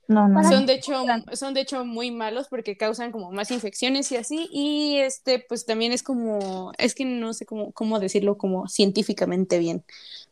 [0.07, 0.93] No, Son de hecho,
[1.33, 4.47] son de hecho muy malos porque causan como más infecciones y así.
[4.53, 9.59] Y este, pues también es como, es que no sé cómo, cómo decirlo como científicamente
[9.59, 9.83] bien.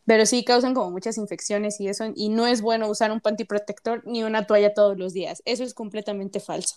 [0.06, 2.06] Pero sí causan como muchas infecciones y eso.
[2.14, 5.42] Y no es bueno usar un pantiprotector ni una toalla todos los días.
[5.44, 6.76] Eso es completamente falso.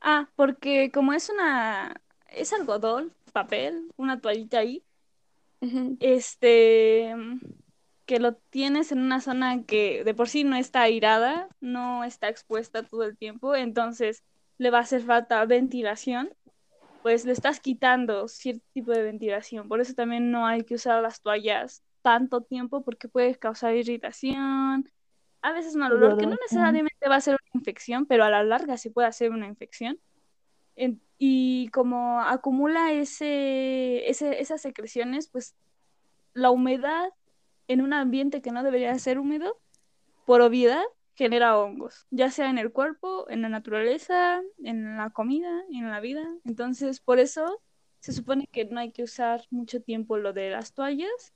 [0.00, 4.82] Ah, porque como es una, es algodón, papel, una toallita ahí,
[6.00, 7.14] este,
[8.06, 12.30] que lo tienes en una zona que de por sí no está airada, no está
[12.30, 14.24] expuesta todo el tiempo, entonces
[14.56, 16.30] le va a hacer falta ventilación,
[17.02, 19.68] pues le estás quitando cierto tipo de ventilación.
[19.68, 24.88] Por eso también no hay que usar las toallas tanto tiempo porque puede causar irritación,
[25.42, 28.42] a veces mal olor, que no necesariamente va a ser una infección, pero a la
[28.42, 30.00] larga sí puede ser una infección.
[31.18, 35.54] Y como acumula ese, ese, esas secreciones, pues
[36.34, 37.08] la humedad
[37.68, 39.58] en un ambiente que no debería ser húmedo,
[40.24, 40.82] por obviedad,
[41.14, 46.00] genera hongos, ya sea en el cuerpo, en la naturaleza, en la comida, en la
[46.00, 46.26] vida.
[46.44, 47.62] Entonces, por eso
[48.00, 51.32] se supone que no hay que usar mucho tiempo lo de las toallas.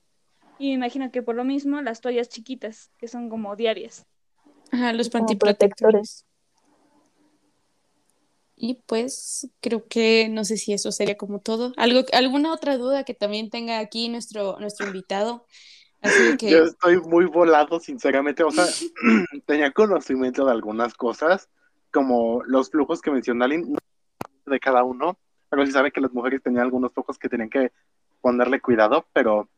[0.59, 4.05] Y me imagino que por lo mismo las toallas chiquitas, que son como diarias.
[4.71, 6.25] Ajá, los pantiprotectores.
[8.63, 11.73] Y pues creo que no sé si eso sería como todo.
[11.77, 15.47] ¿Algo, ¿Alguna otra duda que también tenga aquí nuestro, nuestro invitado?
[15.99, 16.51] Así que...
[16.51, 18.43] Yo estoy muy volado, sinceramente.
[18.43, 18.65] O sea,
[19.47, 21.49] tenía conocimiento de algunas cosas,
[21.91, 23.75] como los flujos que mencionó Aline,
[24.45, 25.17] de cada uno.
[25.49, 27.71] Pero sí sabe que las mujeres tenían algunos flujos que tenían que
[28.21, 29.49] ponerle cuidado, pero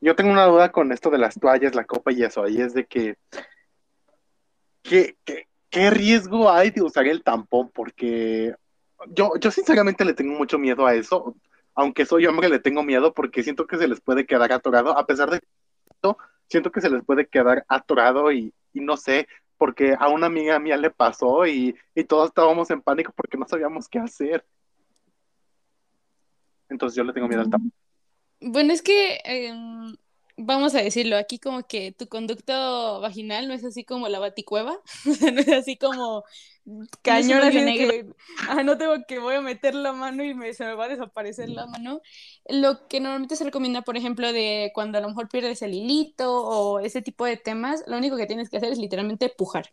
[0.00, 2.42] yo tengo una duda con esto de las toallas, la copa y eso.
[2.42, 3.16] Ahí es de que,
[4.82, 7.70] ¿qué, qué, qué riesgo hay de usar el tampón?
[7.70, 8.54] Porque
[9.08, 11.34] yo, yo sinceramente le tengo mucho miedo a eso.
[11.74, 15.06] Aunque soy hombre, le tengo miedo porque siento que se les puede quedar atorado, a
[15.06, 15.40] pesar de
[15.90, 20.58] esto, siento que se les puede quedar atorado y, no sé, porque a una amiga
[20.58, 24.44] mía le pasó y, y todos estábamos en pánico porque no sabíamos qué hacer.
[26.68, 27.72] Entonces yo le tengo miedo al tampón.
[28.40, 29.96] Bueno, es que em,
[30.36, 34.78] vamos a decirlo, aquí como que tu conducto vaginal no es así como la baticueva,
[35.32, 36.24] no es así como
[37.02, 38.06] cañón, así que
[38.48, 40.88] ah, no tengo que voy a meter la mano y me, se me va a
[40.88, 42.00] desaparecer la mano.
[42.48, 46.32] Lo que normalmente se recomienda, por ejemplo, de cuando a lo mejor pierdes el hilito
[46.32, 49.72] o ese tipo de temas, lo único que tienes que hacer es literalmente pujar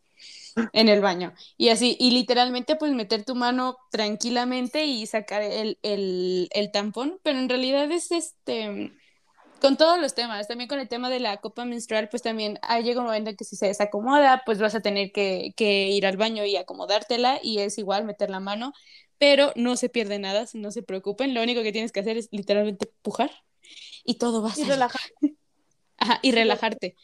[0.73, 1.33] en el baño.
[1.57, 7.19] Y así, y literalmente pues meter tu mano tranquilamente y sacar el, el, el tampón,
[7.23, 8.93] pero en realidad es este
[9.59, 12.79] con todos los temas, también con el tema de la copa menstrual, pues también ah,
[12.81, 16.05] llega un momento en que si se desacomoda, pues vas a tener que, que ir
[16.05, 18.73] al baño y acomodártela y es igual meter la mano,
[19.17, 22.29] pero no se pierde nada, no se preocupen, lo único que tienes que hacer es
[22.31, 23.31] literalmente pujar
[24.05, 24.65] y todo va a Y salir.
[24.65, 25.01] relajar.
[25.97, 26.95] Ajá, y relajarte.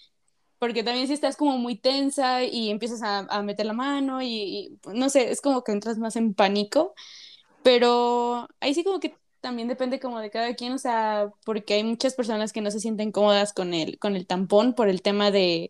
[0.59, 4.27] Porque también si estás como muy tensa y empiezas a, a meter la mano y,
[4.27, 6.95] y, no sé, es como que entras más en pánico,
[7.63, 11.83] pero ahí sí como que también depende como de cada quien, o sea, porque hay
[11.83, 15.29] muchas personas que no se sienten cómodas con el, con el tampón por el tema
[15.29, 15.69] de,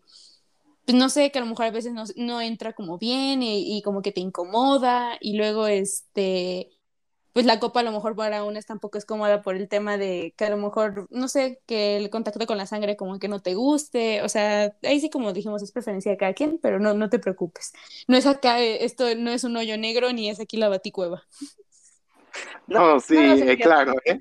[0.86, 3.82] pues no sé, que a lo mejor a veces no, no entra como bien y,
[3.82, 6.70] como que te incomoda y luego este,
[7.34, 10.32] pues la copa a lo mejor para unas tampoco es cómoda por el tema de
[10.38, 13.42] que a lo mejor, no sé, que el contacto con la sangre como que no
[13.42, 16.94] te guste, o sea, ahí sí como dijimos es preferencia de cada quien, pero no,
[16.94, 17.74] no te preocupes.
[18.08, 21.24] No es acá, eh, esto no es un hoyo negro ni es aquí la baticueva.
[22.68, 24.20] No, sí, no, no se eh, claro, ¿eh?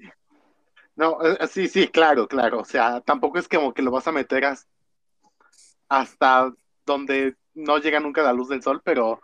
[0.96, 2.60] No, eh, sí, sí, claro, claro.
[2.60, 4.68] O sea, tampoco es como que lo vas a meter as-
[5.90, 6.54] hasta
[6.86, 9.22] donde no llega nunca la luz del sol, pero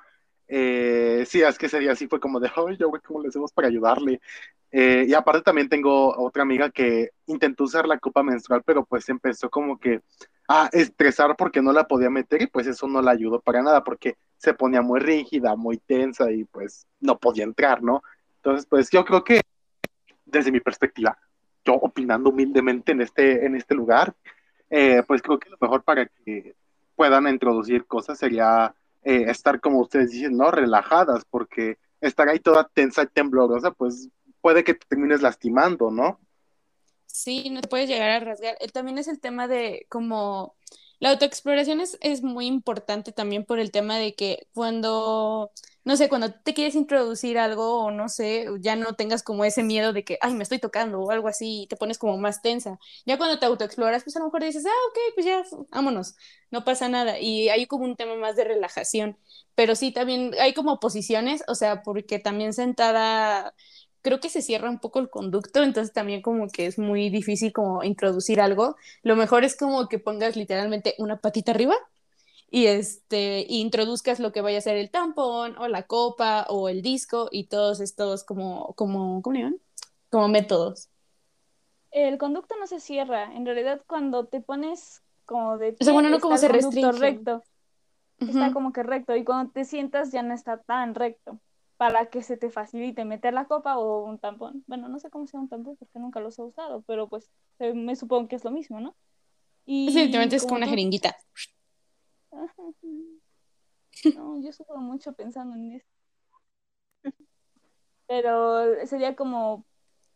[0.48, 3.52] eh, sí, es que ese día sí fue como de, ay, güey, ¿cómo le hacemos
[3.52, 4.22] para ayudarle?
[4.72, 9.08] Eh, y aparte también tengo otra amiga que intentó usar la copa menstrual, pero pues
[9.10, 10.02] empezó como que
[10.48, 13.84] a estresar porque no la podía meter y pues eso no la ayudó para nada
[13.84, 18.02] porque se ponía muy rígida, muy tensa y pues no podía entrar, ¿no?
[18.42, 19.42] Entonces, pues yo creo que
[20.26, 21.16] desde mi perspectiva,
[21.64, 24.16] yo opinando humildemente en este, en este lugar,
[24.68, 26.56] eh, pues creo que lo mejor para que
[26.96, 28.74] puedan introducir cosas sería
[29.04, 30.50] eh, estar, como ustedes dicen, ¿no?
[30.50, 34.10] Relajadas, porque estar ahí toda tensa y temblorosa, pues
[34.42, 36.20] puede que te termines lastimando, ¿no?
[37.06, 38.56] Sí, no puedes llegar a rasgar.
[38.60, 40.56] Eh, También es el tema de como
[41.02, 45.52] la autoexploración es, es muy importante también por el tema de que cuando,
[45.84, 49.64] no sé, cuando te quieres introducir algo o no sé, ya no tengas como ese
[49.64, 52.42] miedo de que, ay, me estoy tocando o algo así y te pones como más
[52.44, 52.80] tensa.
[53.06, 56.16] Ya cuando te autoexploras, pues a lo mejor dices, ah, ok, pues ya, vámonos,
[56.52, 57.20] no pasa nada.
[57.20, 59.18] Y hay como un tema más de relajación.
[59.56, 63.54] Pero sí, también hay como posiciones, o sea, porque también sentada
[64.02, 67.54] creo que se cierra un poco el conducto, entonces también como que es muy difícil
[67.54, 68.76] como introducir algo.
[69.04, 71.76] Lo mejor es como que pongas literalmente una patita arriba
[72.50, 76.70] y este y introduzcas lo que vaya a ser el tampón o la copa o
[76.70, 79.60] el disco y todos estos como como ¿cómo le llaman?
[80.10, 80.90] Como métodos.
[81.92, 83.34] El conducto no se cierra.
[83.34, 86.92] En realidad, cuando te pones como de O sea, bueno, no como se restringe.
[86.94, 87.44] recto.
[88.20, 89.16] Está como que recto.
[89.16, 91.40] Y cuando te sientas ya no está tan recto.
[91.82, 94.64] Para que se te facilite meter la copa o un tampón.
[94.68, 97.96] Bueno, no sé cómo sea un tampón porque nunca los he usado, pero pues me
[97.96, 98.96] supongo que es lo mismo, ¿no?
[99.66, 101.18] Y Definitivamente es como una tú- jeringuita.
[102.32, 102.54] Ajá.
[104.16, 105.88] No, yo sufro mucho pensando en eso.
[108.08, 109.66] pero sería como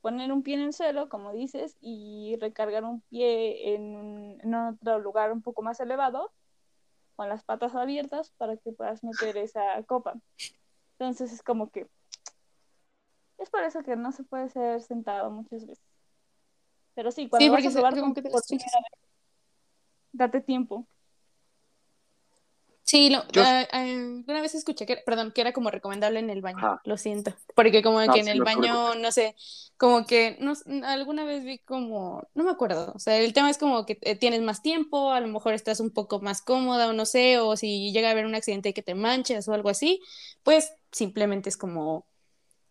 [0.02, 4.54] poner un pie en el suelo, como dices, y recargar un pie en, un- en
[4.54, 6.32] otro lugar un poco más elevado,
[7.16, 10.14] con las patas abiertas, para que puedas meter esa copa.
[10.98, 11.88] Entonces es como que
[13.38, 15.84] es por eso que no se puede ser sentado muchas veces.
[16.96, 18.72] Pero sí, cuando Sí, vas a probar como que te por restringes.
[18.72, 19.10] primera vez,
[20.14, 20.88] date tiempo.
[22.86, 26.30] Sí, lo, Yo- ah, ah, alguna vez escuché que, perdón, que era como recomendable en
[26.30, 26.82] el baño, Ajá.
[26.84, 29.36] lo siento, porque como No, que en sí, el baño, no sé,
[29.78, 30.54] como que, no,
[30.86, 34.16] alguna vez vi como, no me acuerdo, o sea, el tema es como que eh,
[34.16, 37.58] tienes más tiempo, a lo mejor estás un poco más cómoda o no sé, o
[37.58, 40.00] si llega a haber un accidente que te manches o algo así,
[40.44, 42.06] pues simplemente es como,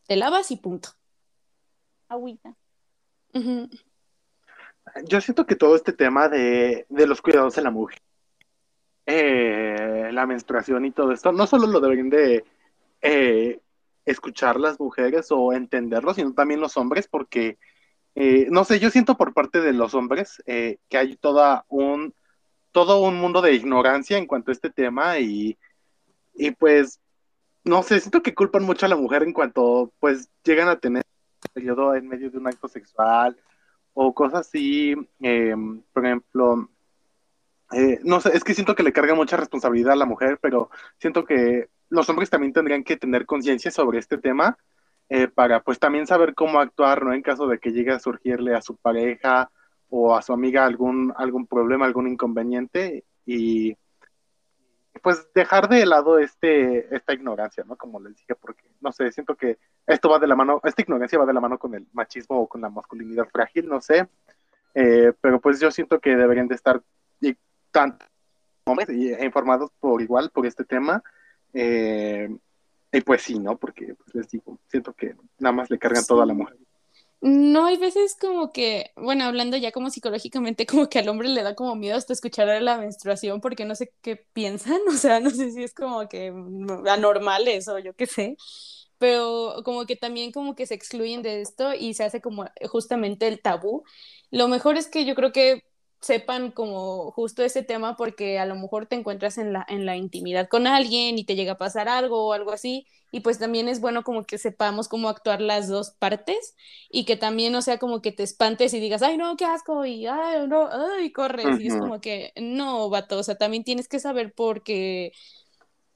[0.06, 0.90] te lavas y punto.
[2.08, 2.56] Agüita.
[5.04, 8.00] Yo siento que todo este tema de, de los cuidados de la mujer,
[9.06, 12.44] eh, la menstruación y todo esto, no solo lo deberían de
[13.02, 13.60] eh,
[14.04, 17.58] escuchar las mujeres o entenderlo, sino también los hombres, porque,
[18.14, 22.14] eh, no sé, yo siento por parte de los hombres eh, que hay toda un,
[22.72, 25.58] todo un mundo de ignorancia en cuanto a este tema y,
[26.34, 27.00] y pues,
[27.64, 31.04] no sé, siento que culpan mucho a la mujer en cuanto pues llegan a tener
[31.52, 33.36] periodo en medio de un acto sexual
[33.94, 35.54] o cosas así, eh,
[35.92, 36.68] por ejemplo,
[37.72, 40.70] eh, no sé, es que siento que le carga mucha responsabilidad a la mujer, pero
[40.98, 44.58] siento que los hombres también tendrían que tener conciencia sobre este tema
[45.08, 47.12] eh, para pues también saber cómo actuar, ¿no?
[47.12, 49.50] En caso de que llegue a surgirle a su pareja
[49.88, 53.76] o a su amiga algún, algún problema, algún inconveniente y
[55.02, 57.76] pues dejar de lado este, esta ignorancia, ¿no?
[57.76, 61.18] Como les dije, porque, no sé, siento que esto va de la mano, esta ignorancia
[61.18, 64.08] va de la mano con el machismo o con la masculinidad frágil, no sé,
[64.74, 66.80] eh, pero pues yo siento que deberían de estar
[67.74, 68.06] tanto
[68.64, 68.88] hombres
[69.22, 71.02] informados por igual por este tema,
[71.52, 72.28] eh,
[72.92, 73.58] y pues sí, ¿no?
[73.58, 76.56] Porque pues les digo, siento que nada más le cargan todo a la mujer.
[77.20, 81.42] No, hay veces como que, bueno, hablando ya como psicológicamente, como que al hombre le
[81.42, 85.30] da como miedo hasta escuchar la menstruación porque no sé qué piensan, o sea, no
[85.30, 86.28] sé si es como que
[86.88, 88.36] anormales o yo qué sé,
[88.98, 93.26] pero como que también como que se excluyen de esto y se hace como justamente
[93.26, 93.84] el tabú.
[94.30, 95.64] Lo mejor es que yo creo que
[96.04, 99.96] sepan como justo ese tema porque a lo mejor te encuentras en la, en la
[99.96, 103.68] intimidad con alguien y te llega a pasar algo o algo así y pues también
[103.68, 106.56] es bueno como que sepamos cómo actuar las dos partes
[106.90, 109.86] y que también no sea como que te espantes y digas, ay no, qué asco
[109.86, 113.88] y ay no, ay, corres y es como que no, vato, o sea, también tienes
[113.88, 115.12] que saber porque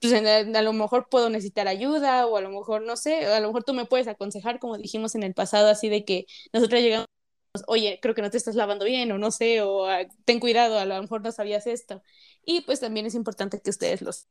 [0.00, 3.48] pues a lo mejor puedo necesitar ayuda o a lo mejor no sé, a lo
[3.48, 7.06] mejor tú me puedes aconsejar como dijimos en el pasado así de que nosotros llegamos
[7.66, 10.78] oye, creo que no te estás lavando bien o no sé, o ah, ten cuidado,
[10.78, 12.02] a lo mejor no sabías esto.
[12.44, 14.28] Y pues también es importante que ustedes los...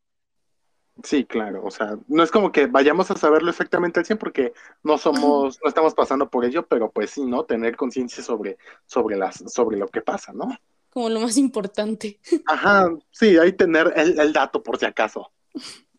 [1.03, 4.53] Sí, claro, o sea, no es como que vayamos a saberlo exactamente al 100 porque
[4.81, 7.45] no somos, no estamos pasando por ello, pero pues sí, ¿no?
[7.45, 8.57] Tener conciencia sobre,
[8.87, 10.47] sobre, las, sobre lo que pasa, ¿no?
[10.89, 12.19] como lo más importante.
[12.47, 15.31] Ajá, sí, hay tener el, el dato por si acaso.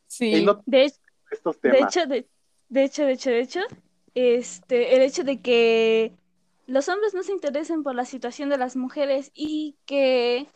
[0.09, 0.45] Sí.
[0.45, 0.97] No De, hecho-
[1.31, 1.97] estos de temas.
[1.97, 2.29] hecho, de,
[2.69, 3.61] de hecho, de hecho, de hecho,
[4.15, 6.13] este, el hecho de que
[6.69, 10.47] los hombres no se interesen por la situación de las mujeres y que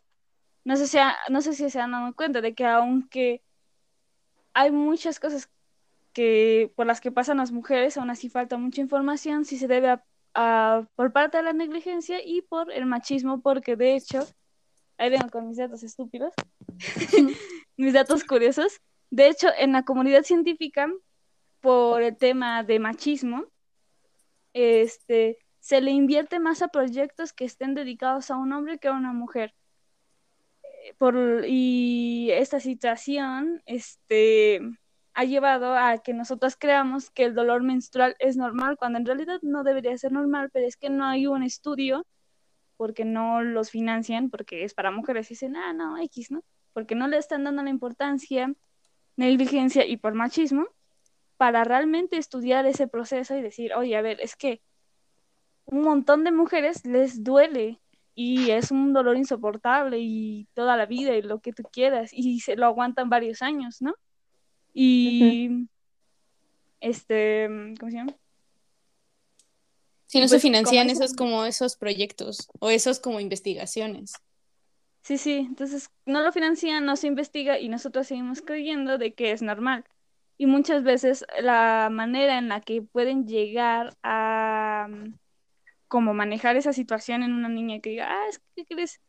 [0.64, 3.42] no sé si, ha- no sé si se han dado cuenta de que aunque
[4.54, 5.48] hay muchas cosas
[6.12, 9.88] que por las que pasan las mujeres, aún así falta mucha información, si se debe
[9.88, 10.04] a,
[10.34, 14.20] a- por parte de la negligencia y por el machismo, porque de hecho,
[14.98, 16.34] ahí vengo con mis datos estúpidos,
[17.78, 18.80] mis datos curiosos.
[19.10, 20.92] De hecho, en la comunidad científica,
[21.62, 23.46] por el tema de machismo,
[24.52, 28.92] este, se le invierte más a proyectos que estén dedicados a un hombre que a
[28.92, 29.54] una mujer.
[30.64, 34.60] Eh, Por, y esta situación este,
[35.14, 39.38] ha llevado a que nosotros creamos que el dolor menstrual es normal, cuando en realidad
[39.42, 42.04] no debería ser normal, pero es que no hay un estudio
[42.76, 46.42] porque no los financian, porque es para mujeres y dicen, ah, no, X, ¿no?
[46.72, 48.52] Porque no le están dando la importancia,
[49.16, 50.66] negligencia y por machismo
[51.36, 54.60] para realmente estudiar ese proceso y decir, oye, a ver, es que
[55.66, 57.80] un montón de mujeres les duele
[58.14, 62.40] y es un dolor insoportable y toda la vida y lo que tú quieras y
[62.40, 63.94] se lo aguantan varios años, ¿no?
[64.74, 65.68] Y
[66.80, 67.46] este,
[67.78, 68.14] ¿cómo se llama?
[70.06, 74.12] Si no pues, se como financian eso- esos como esos proyectos o esos como investigaciones.
[75.02, 79.32] Sí, sí, entonces no lo financian, no se investiga y nosotros seguimos creyendo de que
[79.32, 79.84] es normal.
[80.38, 84.88] Y muchas veces la manera en la que pueden llegar a
[85.93, 89.03] como manejar esa situación en una niña que diga, ah, es que ¿qué crees?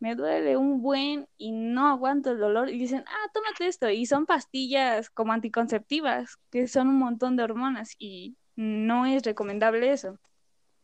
[0.00, 3.90] Me duele un buen y no aguanto el dolor y dicen, ah, tómate esto.
[3.90, 9.92] Y son pastillas como anticonceptivas, que son un montón de hormonas y no es recomendable
[9.92, 10.18] eso.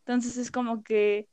[0.05, 1.28] Entonces es como que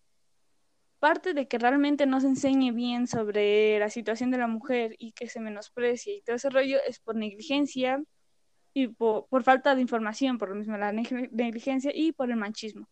[1.00, 5.12] parte de que realmente no se enseñe bien sobre la situación de la mujer y
[5.14, 8.02] que se menosprecie y todo ese rollo es por negligencia
[8.74, 12.38] y por, por falta de información, por lo mismo la neg- negligencia y por el
[12.38, 12.88] machismo.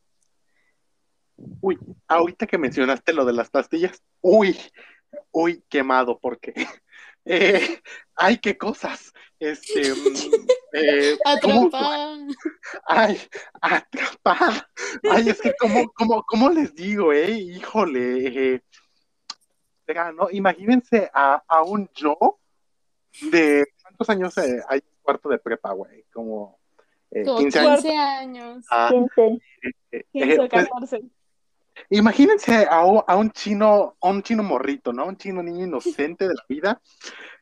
[1.61, 1.77] Uy,
[2.07, 4.57] ahorita que mencionaste lo de las pastillas, uy,
[5.31, 6.53] uy, quemado, porque,
[7.25, 7.81] eh,
[8.15, 10.15] ay, qué cosas, este, mm,
[10.73, 12.17] eh, ¿cómo- Atrapada.
[12.85, 13.19] Ay,
[13.61, 14.69] atrapada.
[15.11, 17.31] Ay, es que, ¿cómo, cómo, cómo les digo, eh?
[17.31, 18.53] Híjole.
[18.55, 18.61] eh,
[20.15, 20.29] ¿no?
[20.31, 22.17] Imagínense a, a un yo
[23.31, 26.03] de ¿cuántos años eh, hay en cuarto de prepa, güey?
[26.11, 26.57] Como
[27.11, 27.81] eh, Como 15 años.
[27.81, 28.65] 15 años.
[28.71, 29.41] Ah, 15.
[29.91, 31.01] eh, 15 eh, o pues, 14.
[31.89, 35.05] Imagínense a, un- a un chino, a un chino morrito, ¿no?
[35.05, 36.81] Un chino niño inocente de la vida,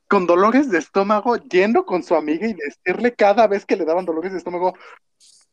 [0.07, 4.05] con dolores de estómago, yendo con su amiga y decirle cada vez que le daban
[4.05, 4.73] dolores de estómago,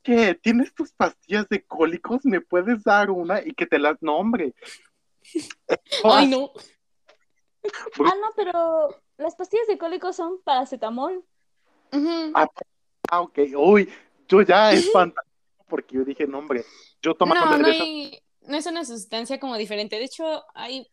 [0.02, 0.34] ¿qué?
[0.34, 2.24] ¿Tienes tus pastillas de cólicos?
[2.24, 3.40] ¿Me puedes dar una?
[3.44, 4.54] Y que te las nombre.
[6.04, 6.50] Ay, no.
[8.00, 11.24] Ah, no, pero las pastillas de cólico son paracetamol.
[11.92, 12.32] Ujú.
[13.10, 13.38] Ah, ok.
[13.56, 13.88] Uy,
[14.28, 16.64] yo ya es fantástico porque yo dije, no, hombre,
[17.02, 19.96] yo tomando No, no, hay- no es una sustancia como diferente.
[19.96, 20.88] De hecho, hay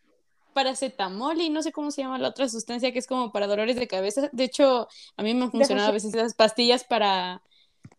[0.54, 3.76] paracetamol y no sé cómo se llama la otra sustancia que es como para dolores
[3.76, 4.30] de cabeza.
[4.32, 4.88] De hecho,
[5.18, 7.42] a mí me han funcionado a veces esas pastillas para,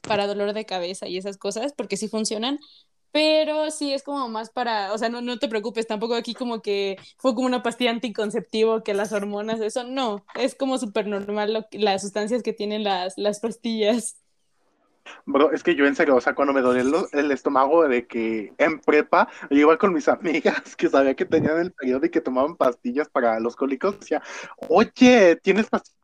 [0.00, 2.58] para dolor de cabeza y esas cosas, porque sí funcionan.
[3.12, 6.60] Pero sí es como más para, o sea, no, no te preocupes, tampoco aquí como
[6.60, 11.52] que fue como una pastilla anticonceptivo, que las hormonas, eso, no, es como súper normal
[11.52, 14.16] lo las sustancias que tienen las, las pastillas.
[15.24, 18.06] Bro, es que yo en serio, o sea, cuando me dolía el, el estómago de
[18.06, 22.10] que en prepa yo iba con mis amigas que sabía que tenían el periodo y
[22.10, 24.22] que tomaban pastillas para los cólicos, decía,
[24.68, 25.96] oye, ¿tienes pastillas?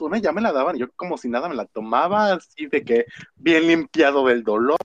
[0.00, 2.66] Una y ya me la daban, y yo como si nada me la tomaba, así
[2.66, 4.78] de que bien limpiado del dolor,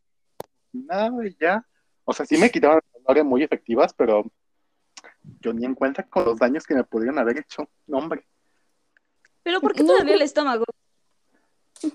[0.73, 1.65] nada, y ya.
[2.03, 4.25] O sea, sí me quitaban el dolor muy efectivas, pero
[5.41, 7.69] yo ni en cuenta con los daños que me pudieron haber hecho.
[7.87, 8.27] No, hombre.
[9.43, 10.65] ¿Pero por qué te dolía el estómago?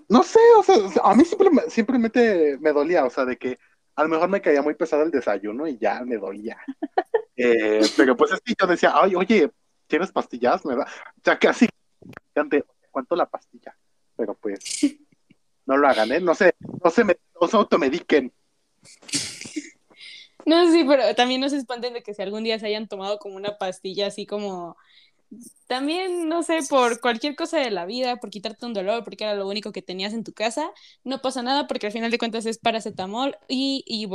[0.08, 3.58] No sé, o sea, a mí siempre, simplemente me dolía, o sea, de que
[3.94, 6.58] a lo mejor me caía muy pesado el desayuno y ya me dolía.
[7.34, 9.50] Eh, pero pues es que yo decía, ay, oye,
[9.86, 10.64] ¿tienes pastillas?
[10.66, 10.86] Me da,
[11.24, 11.66] ya casi,
[12.90, 13.74] ¿cuánto la pastilla?
[14.14, 14.60] Pero pues,
[15.64, 16.20] no lo hagan, ¿eh?
[16.20, 16.54] No se,
[16.84, 18.32] no se, me, no se automediquen.
[20.44, 23.18] No, sí, pero también no se espanten de que si algún día se hayan tomado
[23.18, 24.76] como una pastilla así como
[25.66, 29.34] también, no sé, por cualquier cosa de la vida, por quitarte un dolor, porque era
[29.34, 30.70] lo único que tenías en tu casa,
[31.04, 34.06] no pasa nada porque al final de cuentas es paracetamol y, y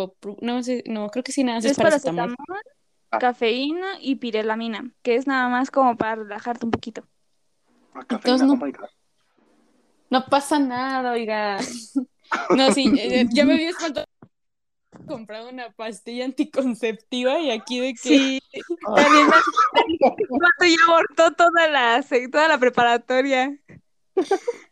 [0.42, 2.36] no sé, no, creo que sí nada, más es Es paracetamol.
[2.36, 2.62] paracetamol,
[3.10, 3.20] Ah.
[3.20, 7.08] cafeína y pirelamina, que es nada más como para relajarte un poquito.
[7.94, 8.54] Ah, cafeína, Entonces, no-
[8.84, 8.88] oh.
[10.10, 11.58] No pasa nada, oiga.
[12.50, 14.06] No, sí, eh, ya me había espantado
[15.06, 18.42] comprar una pastilla anticonceptiva y aquí de que Sí,
[18.96, 19.34] también me
[20.30, 23.58] cuando ya abortó toda la, toda la preparatoria.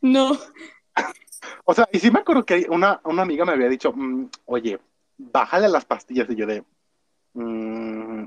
[0.01, 0.37] no.
[1.65, 4.79] O sea, y sí me acuerdo que una, una amiga me había dicho, mm, oye,
[5.17, 6.63] bájale las pastillas, y yo de,
[7.33, 8.25] mmm.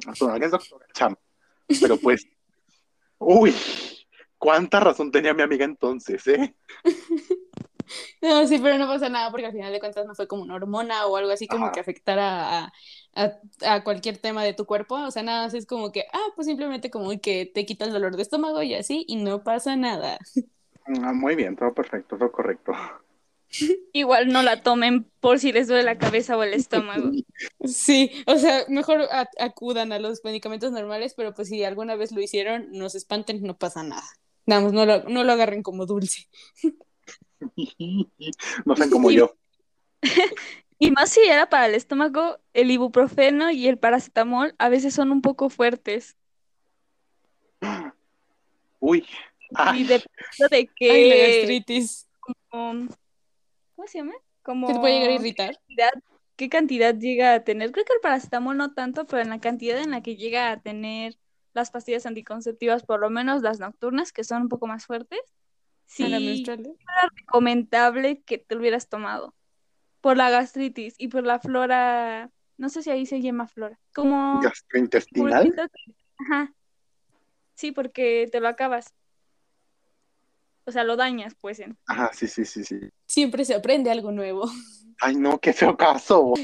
[1.80, 2.26] Pero pues,
[3.18, 3.55] uy,
[4.38, 6.55] cuánta razón tenía mi amiga entonces, ¿eh?
[8.22, 10.55] No, sí, pero no pasa nada porque al final de cuentas no fue como una
[10.55, 11.72] hormona o algo así como Ajá.
[11.72, 12.72] que afectara a,
[13.14, 13.32] a-
[13.66, 14.97] a cualquier tema de tu cuerpo.
[14.97, 17.93] O sea, nada más es como que, ah, pues simplemente como que te quita el
[17.93, 20.18] dolor de estómago y así y no pasa nada.
[21.03, 22.72] Ah, muy bien, todo perfecto, todo correcto.
[23.93, 27.11] Igual no la tomen por si les duele la cabeza o el estómago.
[27.64, 32.12] Sí, o sea, mejor a- acudan a los medicamentos normales, pero pues si alguna vez
[32.12, 34.05] lo hicieron, no se espanten, no pasa nada.
[34.47, 36.28] Vamos, no lo, no lo agarren como dulce.
[38.64, 39.34] No sean como Y- yo.
[40.80, 45.11] Y más si era para el estómago, el ibuprofeno y el paracetamol a veces son
[45.11, 46.16] un poco fuertes.
[48.80, 49.07] Uy, Y
[49.57, 52.09] ay, dependiendo de Ay, la qué, gastritis.
[52.53, 52.89] um,
[53.74, 54.12] ¿cómo se llama?
[54.43, 55.55] Como ¿Qué te puede llegar a irritar?
[55.57, 55.91] cantidad,
[56.36, 57.72] qué cantidad llega a tener.
[57.72, 60.61] Creo que el paracetamol no tanto, pero en la cantidad en la que llega a
[60.61, 61.18] tener
[61.55, 65.18] las pastillas anticonceptivas, por lo menos las nocturnas, que son un poco más fuertes,
[65.89, 66.76] sí A la es menstrual.
[67.16, 69.34] recomendable que te lo hubieras tomado
[70.01, 74.41] por la gastritis y por la flora, no sé si ahí se llama flora, como
[74.41, 75.53] gastrointestinal.
[76.18, 76.55] Ajá.
[77.55, 78.95] Sí, porque te lo acabas.
[80.64, 81.59] O sea, lo dañas, pues.
[81.59, 81.76] En...
[81.86, 82.78] Ajá, sí, sí, sí, sí.
[83.07, 84.49] Siempre se aprende algo nuevo.
[85.01, 86.34] Ay, no, qué feo caso.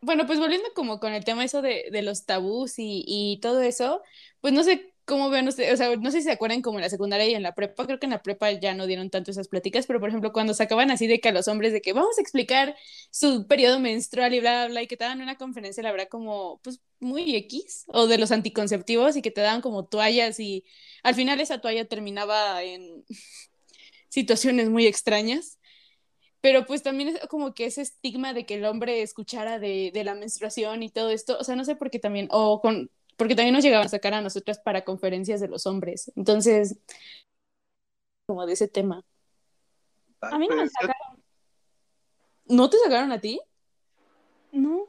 [0.00, 3.60] Bueno, pues volviendo como con el tema eso de, de los tabús y, y todo
[3.60, 4.02] eso,
[4.40, 6.82] pues no sé cómo vean ustedes, o sea, no sé si se acuerdan como en
[6.82, 9.30] la secundaria y en la prepa, creo que en la prepa ya no dieron tanto
[9.30, 11.92] esas pláticas, pero por ejemplo, cuando sacaban así de que a los hombres de que
[11.92, 12.76] vamos a explicar
[13.10, 16.08] su periodo menstrual y bla, bla, bla, y que te daban una conferencia, la verdad,
[16.08, 20.64] como, pues, muy X, o de los anticonceptivos y que te daban como toallas y
[21.02, 23.04] al final esa toalla terminaba en
[24.08, 25.58] situaciones muy extrañas.
[26.40, 30.04] Pero pues también es como que ese estigma de que el hombre escuchara de, de
[30.04, 32.90] la menstruación y todo esto, o sea, no sé por qué también, o con,
[33.22, 36.10] porque también nos llegaban a sacar a nosotras para conferencias de los hombres.
[36.16, 36.76] Entonces,
[38.26, 39.04] como de ese tema.
[40.20, 41.22] A mí no me sacaron.
[42.46, 43.40] ¿No te sacaron a ti?
[44.50, 44.88] No.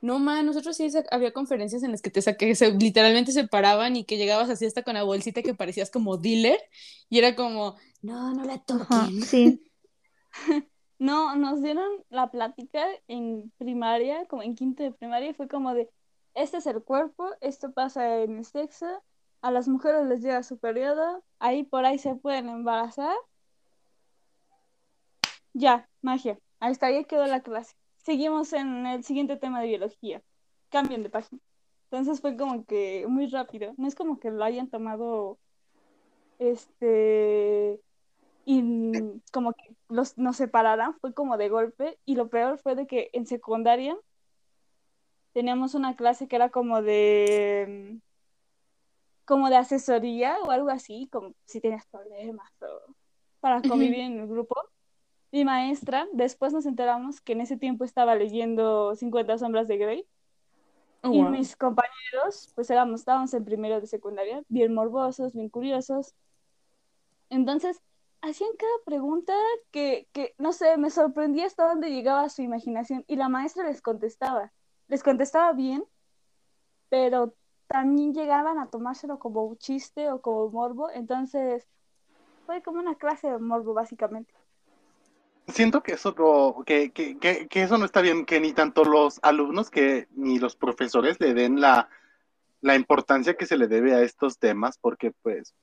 [0.00, 3.94] No, man, nosotros sí había conferencias en las que te saqué, se, literalmente se paraban
[3.94, 6.58] y que llegabas así hasta con la bolsita que parecías como dealer
[7.08, 9.22] y era como, no, no la Ajá, toquen.
[9.22, 9.62] sí.
[10.98, 15.72] No, nos dieron la plática en primaria, como en quinto de primaria, y fue como
[15.72, 15.88] de,
[16.34, 19.02] este es el cuerpo, esto pasa en sexo,
[19.42, 23.16] a las mujeres les llega su periodo, ahí por ahí se pueden embarazar.
[25.52, 26.38] Ya, magia.
[26.60, 27.74] Ahí quedó la clase.
[27.96, 30.22] Seguimos en el siguiente tema de biología.
[30.68, 31.40] Cambien de página.
[31.90, 33.72] Entonces fue como que muy rápido.
[33.76, 35.38] No es como que lo hayan tomado,
[36.38, 37.80] este,
[38.44, 38.62] y
[39.32, 41.98] como que los, nos separaran, fue como de golpe.
[42.04, 43.96] Y lo peor fue de que en secundaria
[45.32, 48.00] teníamos una clase que era como de,
[49.24, 52.94] como de asesoría o algo así, como si tenías problemas o
[53.40, 54.54] para convivir en el grupo.
[55.32, 60.06] Mi maestra, después nos enteramos que en ese tiempo estaba leyendo 50 sombras de Grey.
[61.02, 61.30] Oh, Y wow.
[61.30, 66.14] mis compañeros, pues éramos, estábamos en primero de secundaria, bien morbosos, bien curiosos.
[67.30, 67.80] Entonces,
[68.20, 69.32] hacían cada pregunta
[69.70, 73.04] que, que, no sé, me sorprendía hasta dónde llegaba su imaginación.
[73.06, 74.52] Y la maestra les contestaba.
[74.90, 75.84] Les contestaba bien,
[76.88, 77.32] pero
[77.68, 80.90] también llegaban a tomárselo como un chiste o como morbo.
[80.90, 81.64] Entonces,
[82.44, 84.34] fue como una clase de morbo, básicamente.
[85.46, 88.84] Siento que eso no, que, que, que, que eso no está bien, que ni tanto
[88.84, 91.88] los alumnos que ni los profesores le den la,
[92.60, 95.54] la importancia que se le debe a estos temas, porque pues,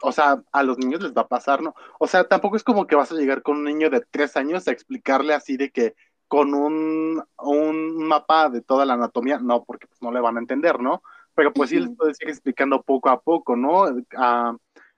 [0.00, 1.74] o sea, a los niños les va a pasar, ¿no?
[1.98, 4.66] O sea, tampoco es como que vas a llegar con un niño de tres años
[4.66, 5.94] a explicarle así de que
[6.32, 10.40] con un, un mapa de toda la anatomía, no, porque pues no le van a
[10.40, 11.02] entender, ¿no?
[11.34, 11.96] Pero pues sí les Ujú.
[11.98, 13.84] puedes ir explicando poco a poco, ¿no?
[14.16, 14.56] Ah,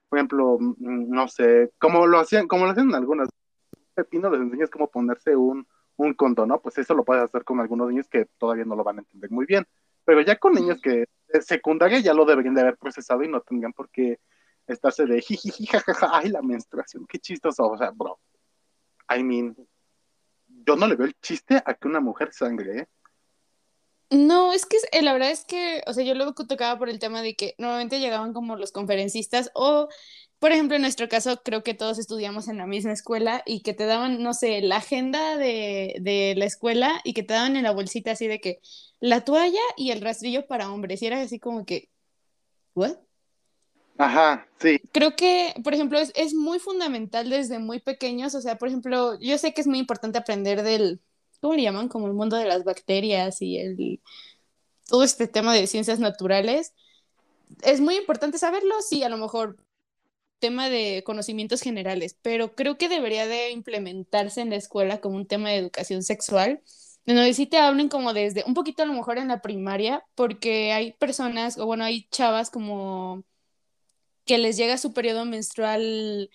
[0.08, 3.28] por ejemplo, mm, no sé, como lo hacían, como lo hacen algunas
[3.96, 5.66] pepino les enseñas cómo ponerse un,
[5.96, 6.60] un condón, ¿no?
[6.60, 9.32] Pues eso lo puedes hacer con algunos niños que todavía no lo van a entender
[9.32, 9.66] muy bien.
[10.04, 13.40] Pero ya con niños que de secundaria ya lo deberían de haber procesado y no
[13.40, 14.20] tendrían por qué
[14.68, 17.66] estarse de jijiji, jajaja, ay, la menstruación, qué chistoso.
[17.66, 18.20] O sea, bro,
[19.12, 19.56] I mean,
[20.66, 22.86] yo no le veo el chiste a que una mujer sangre, ¿eh?
[24.10, 26.98] No, es que eh, la verdad es que, o sea, yo luego tocaba por el
[26.98, 29.88] tema de que normalmente llegaban como los conferencistas o,
[30.38, 33.74] por ejemplo, en nuestro caso, creo que todos estudiamos en la misma escuela y que
[33.74, 37.64] te daban, no sé, la agenda de, de la escuela y que te daban en
[37.64, 38.60] la bolsita así de que
[39.00, 41.02] la toalla y el rastrillo para hombres.
[41.02, 41.90] Y era así como que,
[42.74, 42.96] ¿what?
[43.96, 44.80] Ajá, sí.
[44.92, 48.34] Creo que, por ejemplo, es, es muy fundamental desde muy pequeños.
[48.34, 51.00] O sea, por ejemplo, yo sé que es muy importante aprender del,
[51.40, 51.88] ¿cómo le llaman?
[51.88, 54.00] Como el mundo de las bacterias y el,
[54.88, 56.74] todo este tema de ciencias naturales.
[57.62, 59.56] Es muy importante saberlo, sí, a lo mejor
[60.38, 65.26] tema de conocimientos generales, pero creo que debería de implementarse en la escuela como un
[65.26, 66.60] tema de educación sexual,
[67.06, 70.04] en donde sí te hablen como desde, un poquito a lo mejor en la primaria,
[70.14, 73.24] porque hay personas, o bueno, hay chavas como
[74.24, 76.30] que les llega su periodo menstrual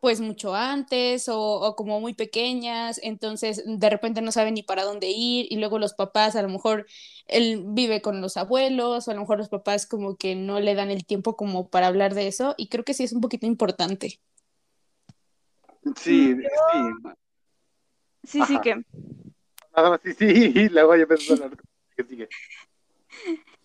[0.00, 4.82] pues mucho antes o, o, como muy pequeñas, entonces de repente no saben ni para
[4.82, 6.86] dónde ir y luego los papás a lo mejor
[7.26, 10.74] él vive con los abuelos o a lo mejor los papás como que no le
[10.74, 13.46] dan el tiempo como para hablar de eso y creo que sí es un poquito
[13.46, 14.18] importante.
[15.96, 17.12] Sí, sí.
[18.24, 18.76] Sí, sí que.
[19.74, 21.50] Más, sí, sí, y luego ya empezó a
[22.08, 22.28] sigue.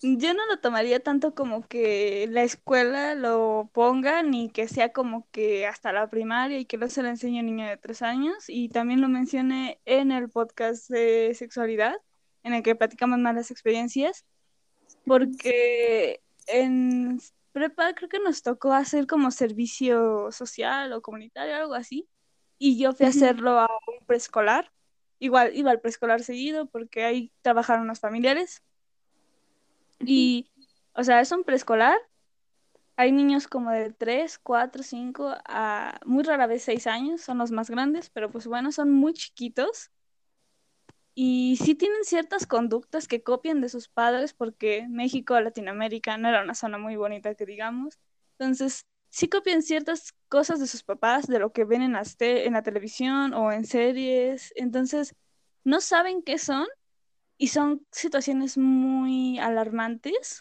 [0.00, 5.28] Yo no lo tomaría tanto como que la escuela lo ponga, ni que sea como
[5.32, 8.02] que hasta la primaria y que no se lo enseñe a un niño de tres
[8.02, 8.44] años.
[8.46, 11.96] Y también lo mencioné en el podcast de sexualidad,
[12.44, 14.24] en el que platicamos más las experiencias,
[15.04, 17.20] porque en
[17.50, 22.08] prepa creo que nos tocó hacer como servicio social o comunitario, algo así.
[22.56, 24.70] Y yo fui a hacerlo a un preescolar.
[25.18, 28.62] Igual iba al preescolar seguido porque ahí trabajaron los familiares.
[30.00, 30.50] Y,
[30.94, 31.98] o sea, es un preescolar.
[32.96, 37.50] Hay niños como de 3, 4, 5 a muy rara vez 6 años, son los
[37.52, 39.90] más grandes, pero pues bueno, son muy chiquitos.
[41.14, 46.42] y sí tienen ciertas conductas que copian de sus padres porque México, Latinoamérica no era
[46.42, 47.98] una zona muy bonita que digamos.
[48.38, 52.52] Entonces, sí copian ciertas cosas de sus papás, de lo que ven en la, en
[52.52, 54.52] la televisión o en series.
[54.56, 55.14] Entonces,
[55.64, 56.66] no saben qué son
[57.38, 60.40] y son situaciones muy alarmantes.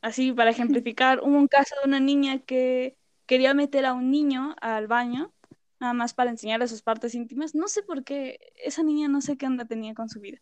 [0.00, 4.56] Así, para ejemplificar, hubo un caso de una niña que quería meter a un niño
[4.60, 5.32] al baño
[5.80, 7.54] nada más para enseñarle sus partes íntimas.
[7.54, 10.38] No sé por qué esa niña no sé qué onda tenía con su vida.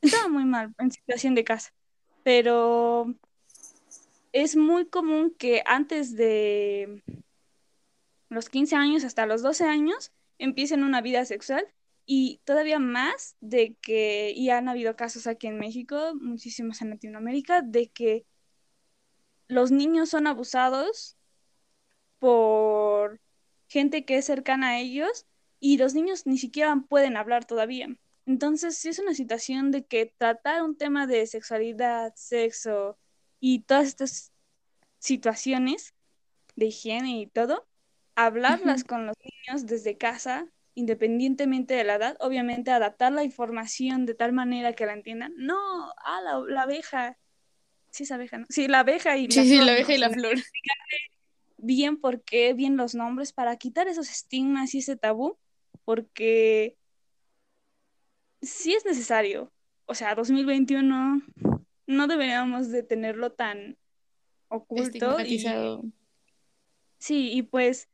[0.00, 1.72] Estaba muy mal en situación de casa,
[2.24, 3.14] pero
[4.32, 7.02] es muy común que antes de
[8.30, 11.66] los 15 años hasta los 12 años empiecen una vida sexual
[12.04, 17.62] y todavía más de que, y han habido casos aquí en México, muchísimos en Latinoamérica,
[17.62, 18.26] de que
[19.48, 21.16] los niños son abusados
[22.18, 23.20] por
[23.68, 25.26] gente que es cercana a ellos
[25.60, 27.88] y los niños ni siquiera pueden hablar todavía.
[28.26, 32.98] Entonces, sí es una situación de que tratar un tema de sexualidad, sexo
[33.40, 34.32] y todas estas
[34.98, 35.94] situaciones
[36.54, 37.66] de higiene y todo,
[38.14, 44.14] hablarlas con los niños desde casa, independientemente de la edad, obviamente adaptar la información de
[44.14, 45.34] tal manera que la entiendan.
[45.36, 45.58] No,
[46.04, 47.18] ah, la, abeja.
[47.90, 48.46] Sí, es abeja, ¿no?
[48.48, 50.36] Sí, la abeja y la sí, Sí, la abeja y la flor
[51.62, 55.38] bien por qué, bien los nombres, para quitar esos estigmas y ese tabú,
[55.84, 56.76] porque
[58.42, 59.52] sí es necesario.
[59.86, 61.22] O sea, 2021
[61.86, 63.78] no deberíamos de tenerlo tan
[64.48, 65.20] oculto.
[65.20, 65.38] Y,
[66.98, 67.88] sí, y pues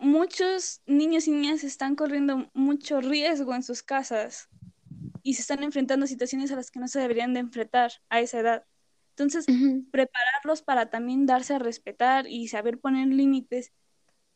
[0.00, 4.48] muchos niños y niñas están corriendo mucho riesgo en sus casas
[5.22, 8.20] y se están enfrentando a situaciones a las que no se deberían de enfrentar a
[8.20, 8.64] esa edad.
[9.10, 9.44] Entonces,
[9.90, 13.72] prepararlos para también darse a respetar y saber poner límites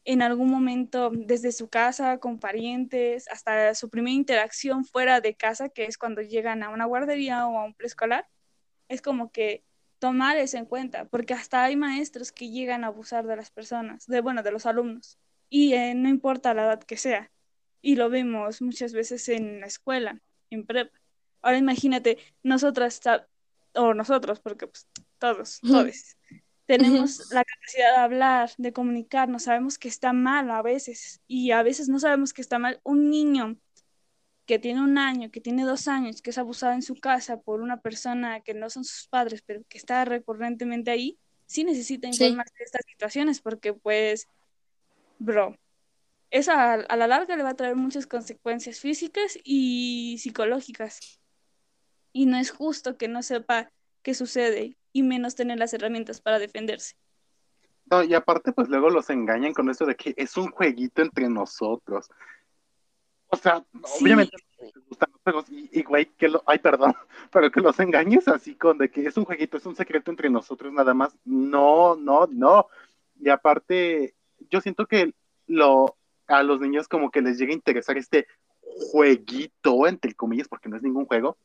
[0.04, 5.70] en algún momento desde su casa, con parientes, hasta su primera interacción fuera de casa,
[5.70, 8.28] que es cuando llegan a una guardería o a un preescolar,
[8.88, 9.64] es como que
[9.98, 14.06] tomar eso en cuenta, porque hasta hay maestros que llegan a abusar de las personas,
[14.06, 17.30] de bueno, de los alumnos, y eh, no importa la edad que sea,
[17.80, 20.20] y lo vemos muchas veces en la escuela,
[20.50, 20.98] en prepa.
[21.42, 23.00] Ahora imagínate, nosotras
[23.74, 24.88] o nosotros, porque pues
[25.18, 26.16] todos, todos,
[26.66, 31.62] tenemos la capacidad de hablar, de comunicarnos, sabemos que está mal a veces y a
[31.62, 32.80] veces no sabemos que está mal.
[32.84, 33.58] Un niño
[34.46, 37.60] que tiene un año, que tiene dos años, que es abusado en su casa por
[37.60, 42.54] una persona que no son sus padres, pero que está recurrentemente ahí, sí necesita informarse
[42.58, 44.28] de estas situaciones porque pues,
[45.18, 45.56] bro,
[46.30, 51.20] eso a, a la larga le va a traer muchas consecuencias físicas y psicológicas
[52.12, 53.70] y no es justo que no sepa
[54.02, 56.94] qué sucede y menos tener las herramientas para defenderse.
[57.90, 61.28] No, y aparte, pues luego los engañan con eso de que es un jueguito entre
[61.28, 62.08] nosotros.
[63.28, 63.64] O sea,
[64.00, 66.94] obviamente les gustan los juegos y, güey, que lo, ay, perdón,
[67.32, 70.30] pero que los engañes así con de que es un jueguito, es un secreto entre
[70.30, 71.16] nosotros nada más.
[71.24, 72.68] No, no, no.
[73.20, 74.14] Y aparte,
[74.50, 75.14] yo siento que
[75.46, 78.26] lo, a los niños como que les llega a interesar este
[78.90, 81.36] jueguito, entre comillas, porque no es ningún juego,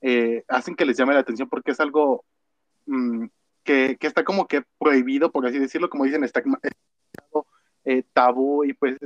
[0.00, 2.24] eh, hacen que les llame la atención porque es algo
[2.86, 3.26] mm,
[3.64, 6.42] que, está como que prohibido, por así decirlo, como dicen, está
[7.84, 8.96] eh, tabú y pues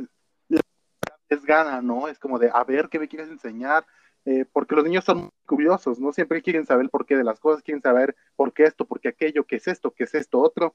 [1.29, 2.09] les gana, ¿no?
[2.09, 3.87] Es como de, a ver, ¿qué me quieres enseñar?
[4.25, 6.13] Eh, porque los niños son curiosos, ¿no?
[6.13, 9.09] Siempre quieren saber el porqué de las cosas, quieren saber por qué esto, por qué
[9.09, 10.75] aquello, qué es esto, qué es esto otro.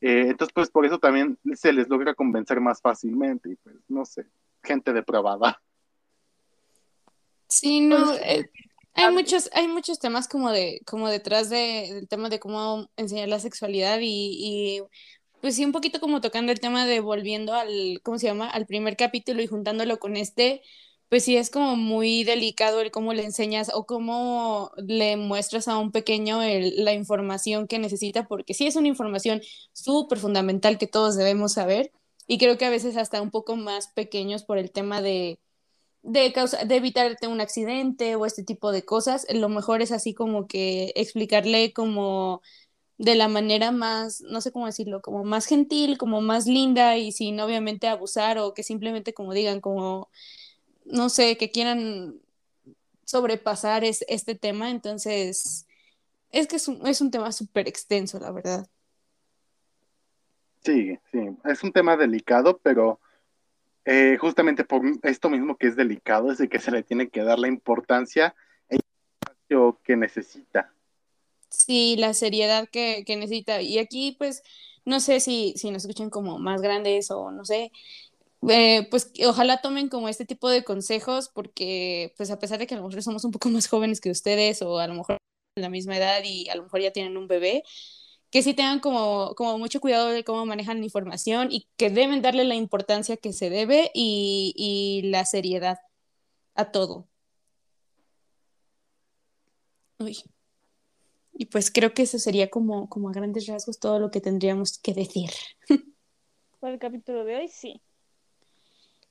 [0.00, 4.26] Entonces, pues por eso también se les logra convencer más fácilmente y pues, no sé,
[4.62, 5.60] gente depravada.
[7.48, 8.46] Sí, no, pues,
[8.94, 13.28] hay muchos, hay muchos temas como de, como detrás de, del tema de cómo enseñar
[13.28, 14.82] la sexualidad y, y,
[15.40, 18.50] pues sí, un poquito como tocando el tema de volviendo al, ¿cómo se llama?
[18.50, 20.62] Al primer capítulo y juntándolo con este,
[21.08, 25.78] pues sí es como muy delicado el cómo le enseñas o cómo le muestras a
[25.78, 29.40] un pequeño el, la información que necesita, porque sí es una información
[29.72, 31.92] súper fundamental que todos debemos saber
[32.26, 35.40] y creo que a veces hasta un poco más pequeños por el tema de
[36.02, 40.14] de, causa, de evitarte un accidente o este tipo de cosas, lo mejor es así
[40.14, 42.42] como que explicarle como
[42.98, 47.12] de la manera más, no sé cómo decirlo, como más gentil, como más linda y
[47.12, 50.10] sin obviamente abusar o que simplemente como digan, como,
[50.88, 52.20] no sé, que quieran
[53.04, 54.70] sobrepasar es, este tema.
[54.70, 55.66] Entonces,
[56.30, 58.66] es que es un, es un tema súper extenso, la verdad.
[60.64, 63.00] Sí, sí, es un tema delicado, pero
[63.84, 67.22] eh, justamente por esto mismo que es delicado, es de que se le tiene que
[67.22, 68.34] dar la importancia
[69.82, 70.72] que necesita.
[71.48, 73.62] Sí, la seriedad que, necesita.
[73.62, 74.42] Y aquí, pues,
[74.84, 77.72] no sé si, si nos escuchan como más grandes o no sé,
[78.48, 82.74] eh, pues ojalá tomen como este tipo de consejos porque pues a pesar de que
[82.74, 85.18] a lo mejor somos un poco más jóvenes que ustedes o a lo mejor
[85.56, 87.64] la misma edad y a lo mejor ya tienen un bebé,
[88.30, 92.22] que sí tengan como, como mucho cuidado de cómo manejan la información y que deben
[92.22, 95.78] darle la importancia que se debe y, y la seriedad
[96.54, 97.08] a todo.
[99.98, 100.18] Uy.
[101.32, 104.78] Y pues creo que eso sería como, como a grandes rasgos todo lo que tendríamos
[104.78, 105.30] que decir.
[106.60, 107.80] Para el capítulo de hoy, sí.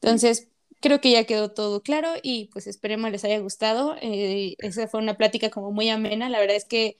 [0.02, 0.50] Entonces,
[0.82, 3.96] creo que ya quedó todo claro y pues esperemos les haya gustado.
[4.02, 6.30] Eh, esa fue una plática como muy amena.
[6.30, 6.98] La verdad es que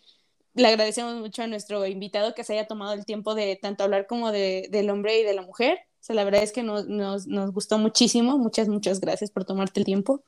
[0.54, 4.08] le agradecemos mucho a nuestro invitado que se haya tomado el tiempo de tanto hablar
[4.08, 5.80] como de, del hombre y de la mujer.
[6.00, 8.38] O sea, la verdad es que nos, nos, nos gustó muchísimo.
[8.38, 10.24] Muchas, muchas gracias por tomarte el tiempo.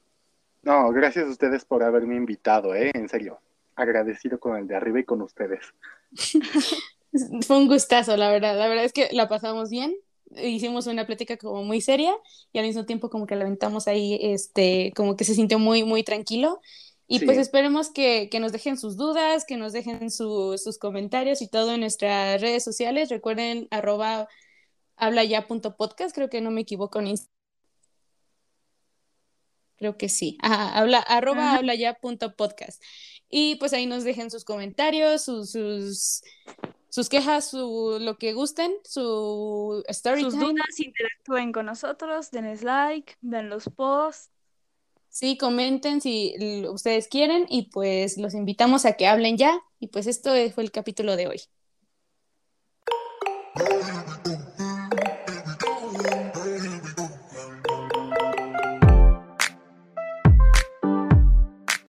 [0.61, 2.91] No, gracias a ustedes por haberme invitado, ¿eh?
[2.93, 3.39] En serio.
[3.76, 5.74] Agradecido con el de arriba y con ustedes.
[7.47, 8.57] Fue un gustazo, la verdad.
[8.57, 9.95] La verdad es que la pasamos bien.
[10.38, 12.14] Hicimos una plática como muy seria
[12.54, 15.84] y al mismo tiempo como que la aventamos ahí, este, como que se sintió muy,
[15.84, 16.62] muy tranquilo.
[17.08, 17.26] Y Sí.
[17.26, 21.48] pues esperemos que, que nos dejen sus dudas, que nos dejen su- sus comentarios y
[21.48, 23.10] todo en nuestras redes sociales.
[23.10, 24.28] Recuerden arroba
[24.96, 27.34] hablaya.podcast, creo que no me equivoco en Instagram.
[29.78, 30.38] Creo que sí.
[30.42, 31.58] Ajá, habla, arroba Ajá.
[31.58, 32.82] hablaya.podcast.
[33.30, 36.22] Y pues ahí nos dejen sus comentarios, sus, sus,
[36.90, 40.48] sus quejas, su, lo que gusten, su story Sus time.
[40.48, 44.32] dudas, interactúen con nosotros, denles like, vean los posts.
[45.10, 46.36] Sí, comenten si
[46.70, 49.60] ustedes quieren y pues los invitamos a que hablen ya.
[49.80, 51.42] Y pues esto fue el capítulo de hoy.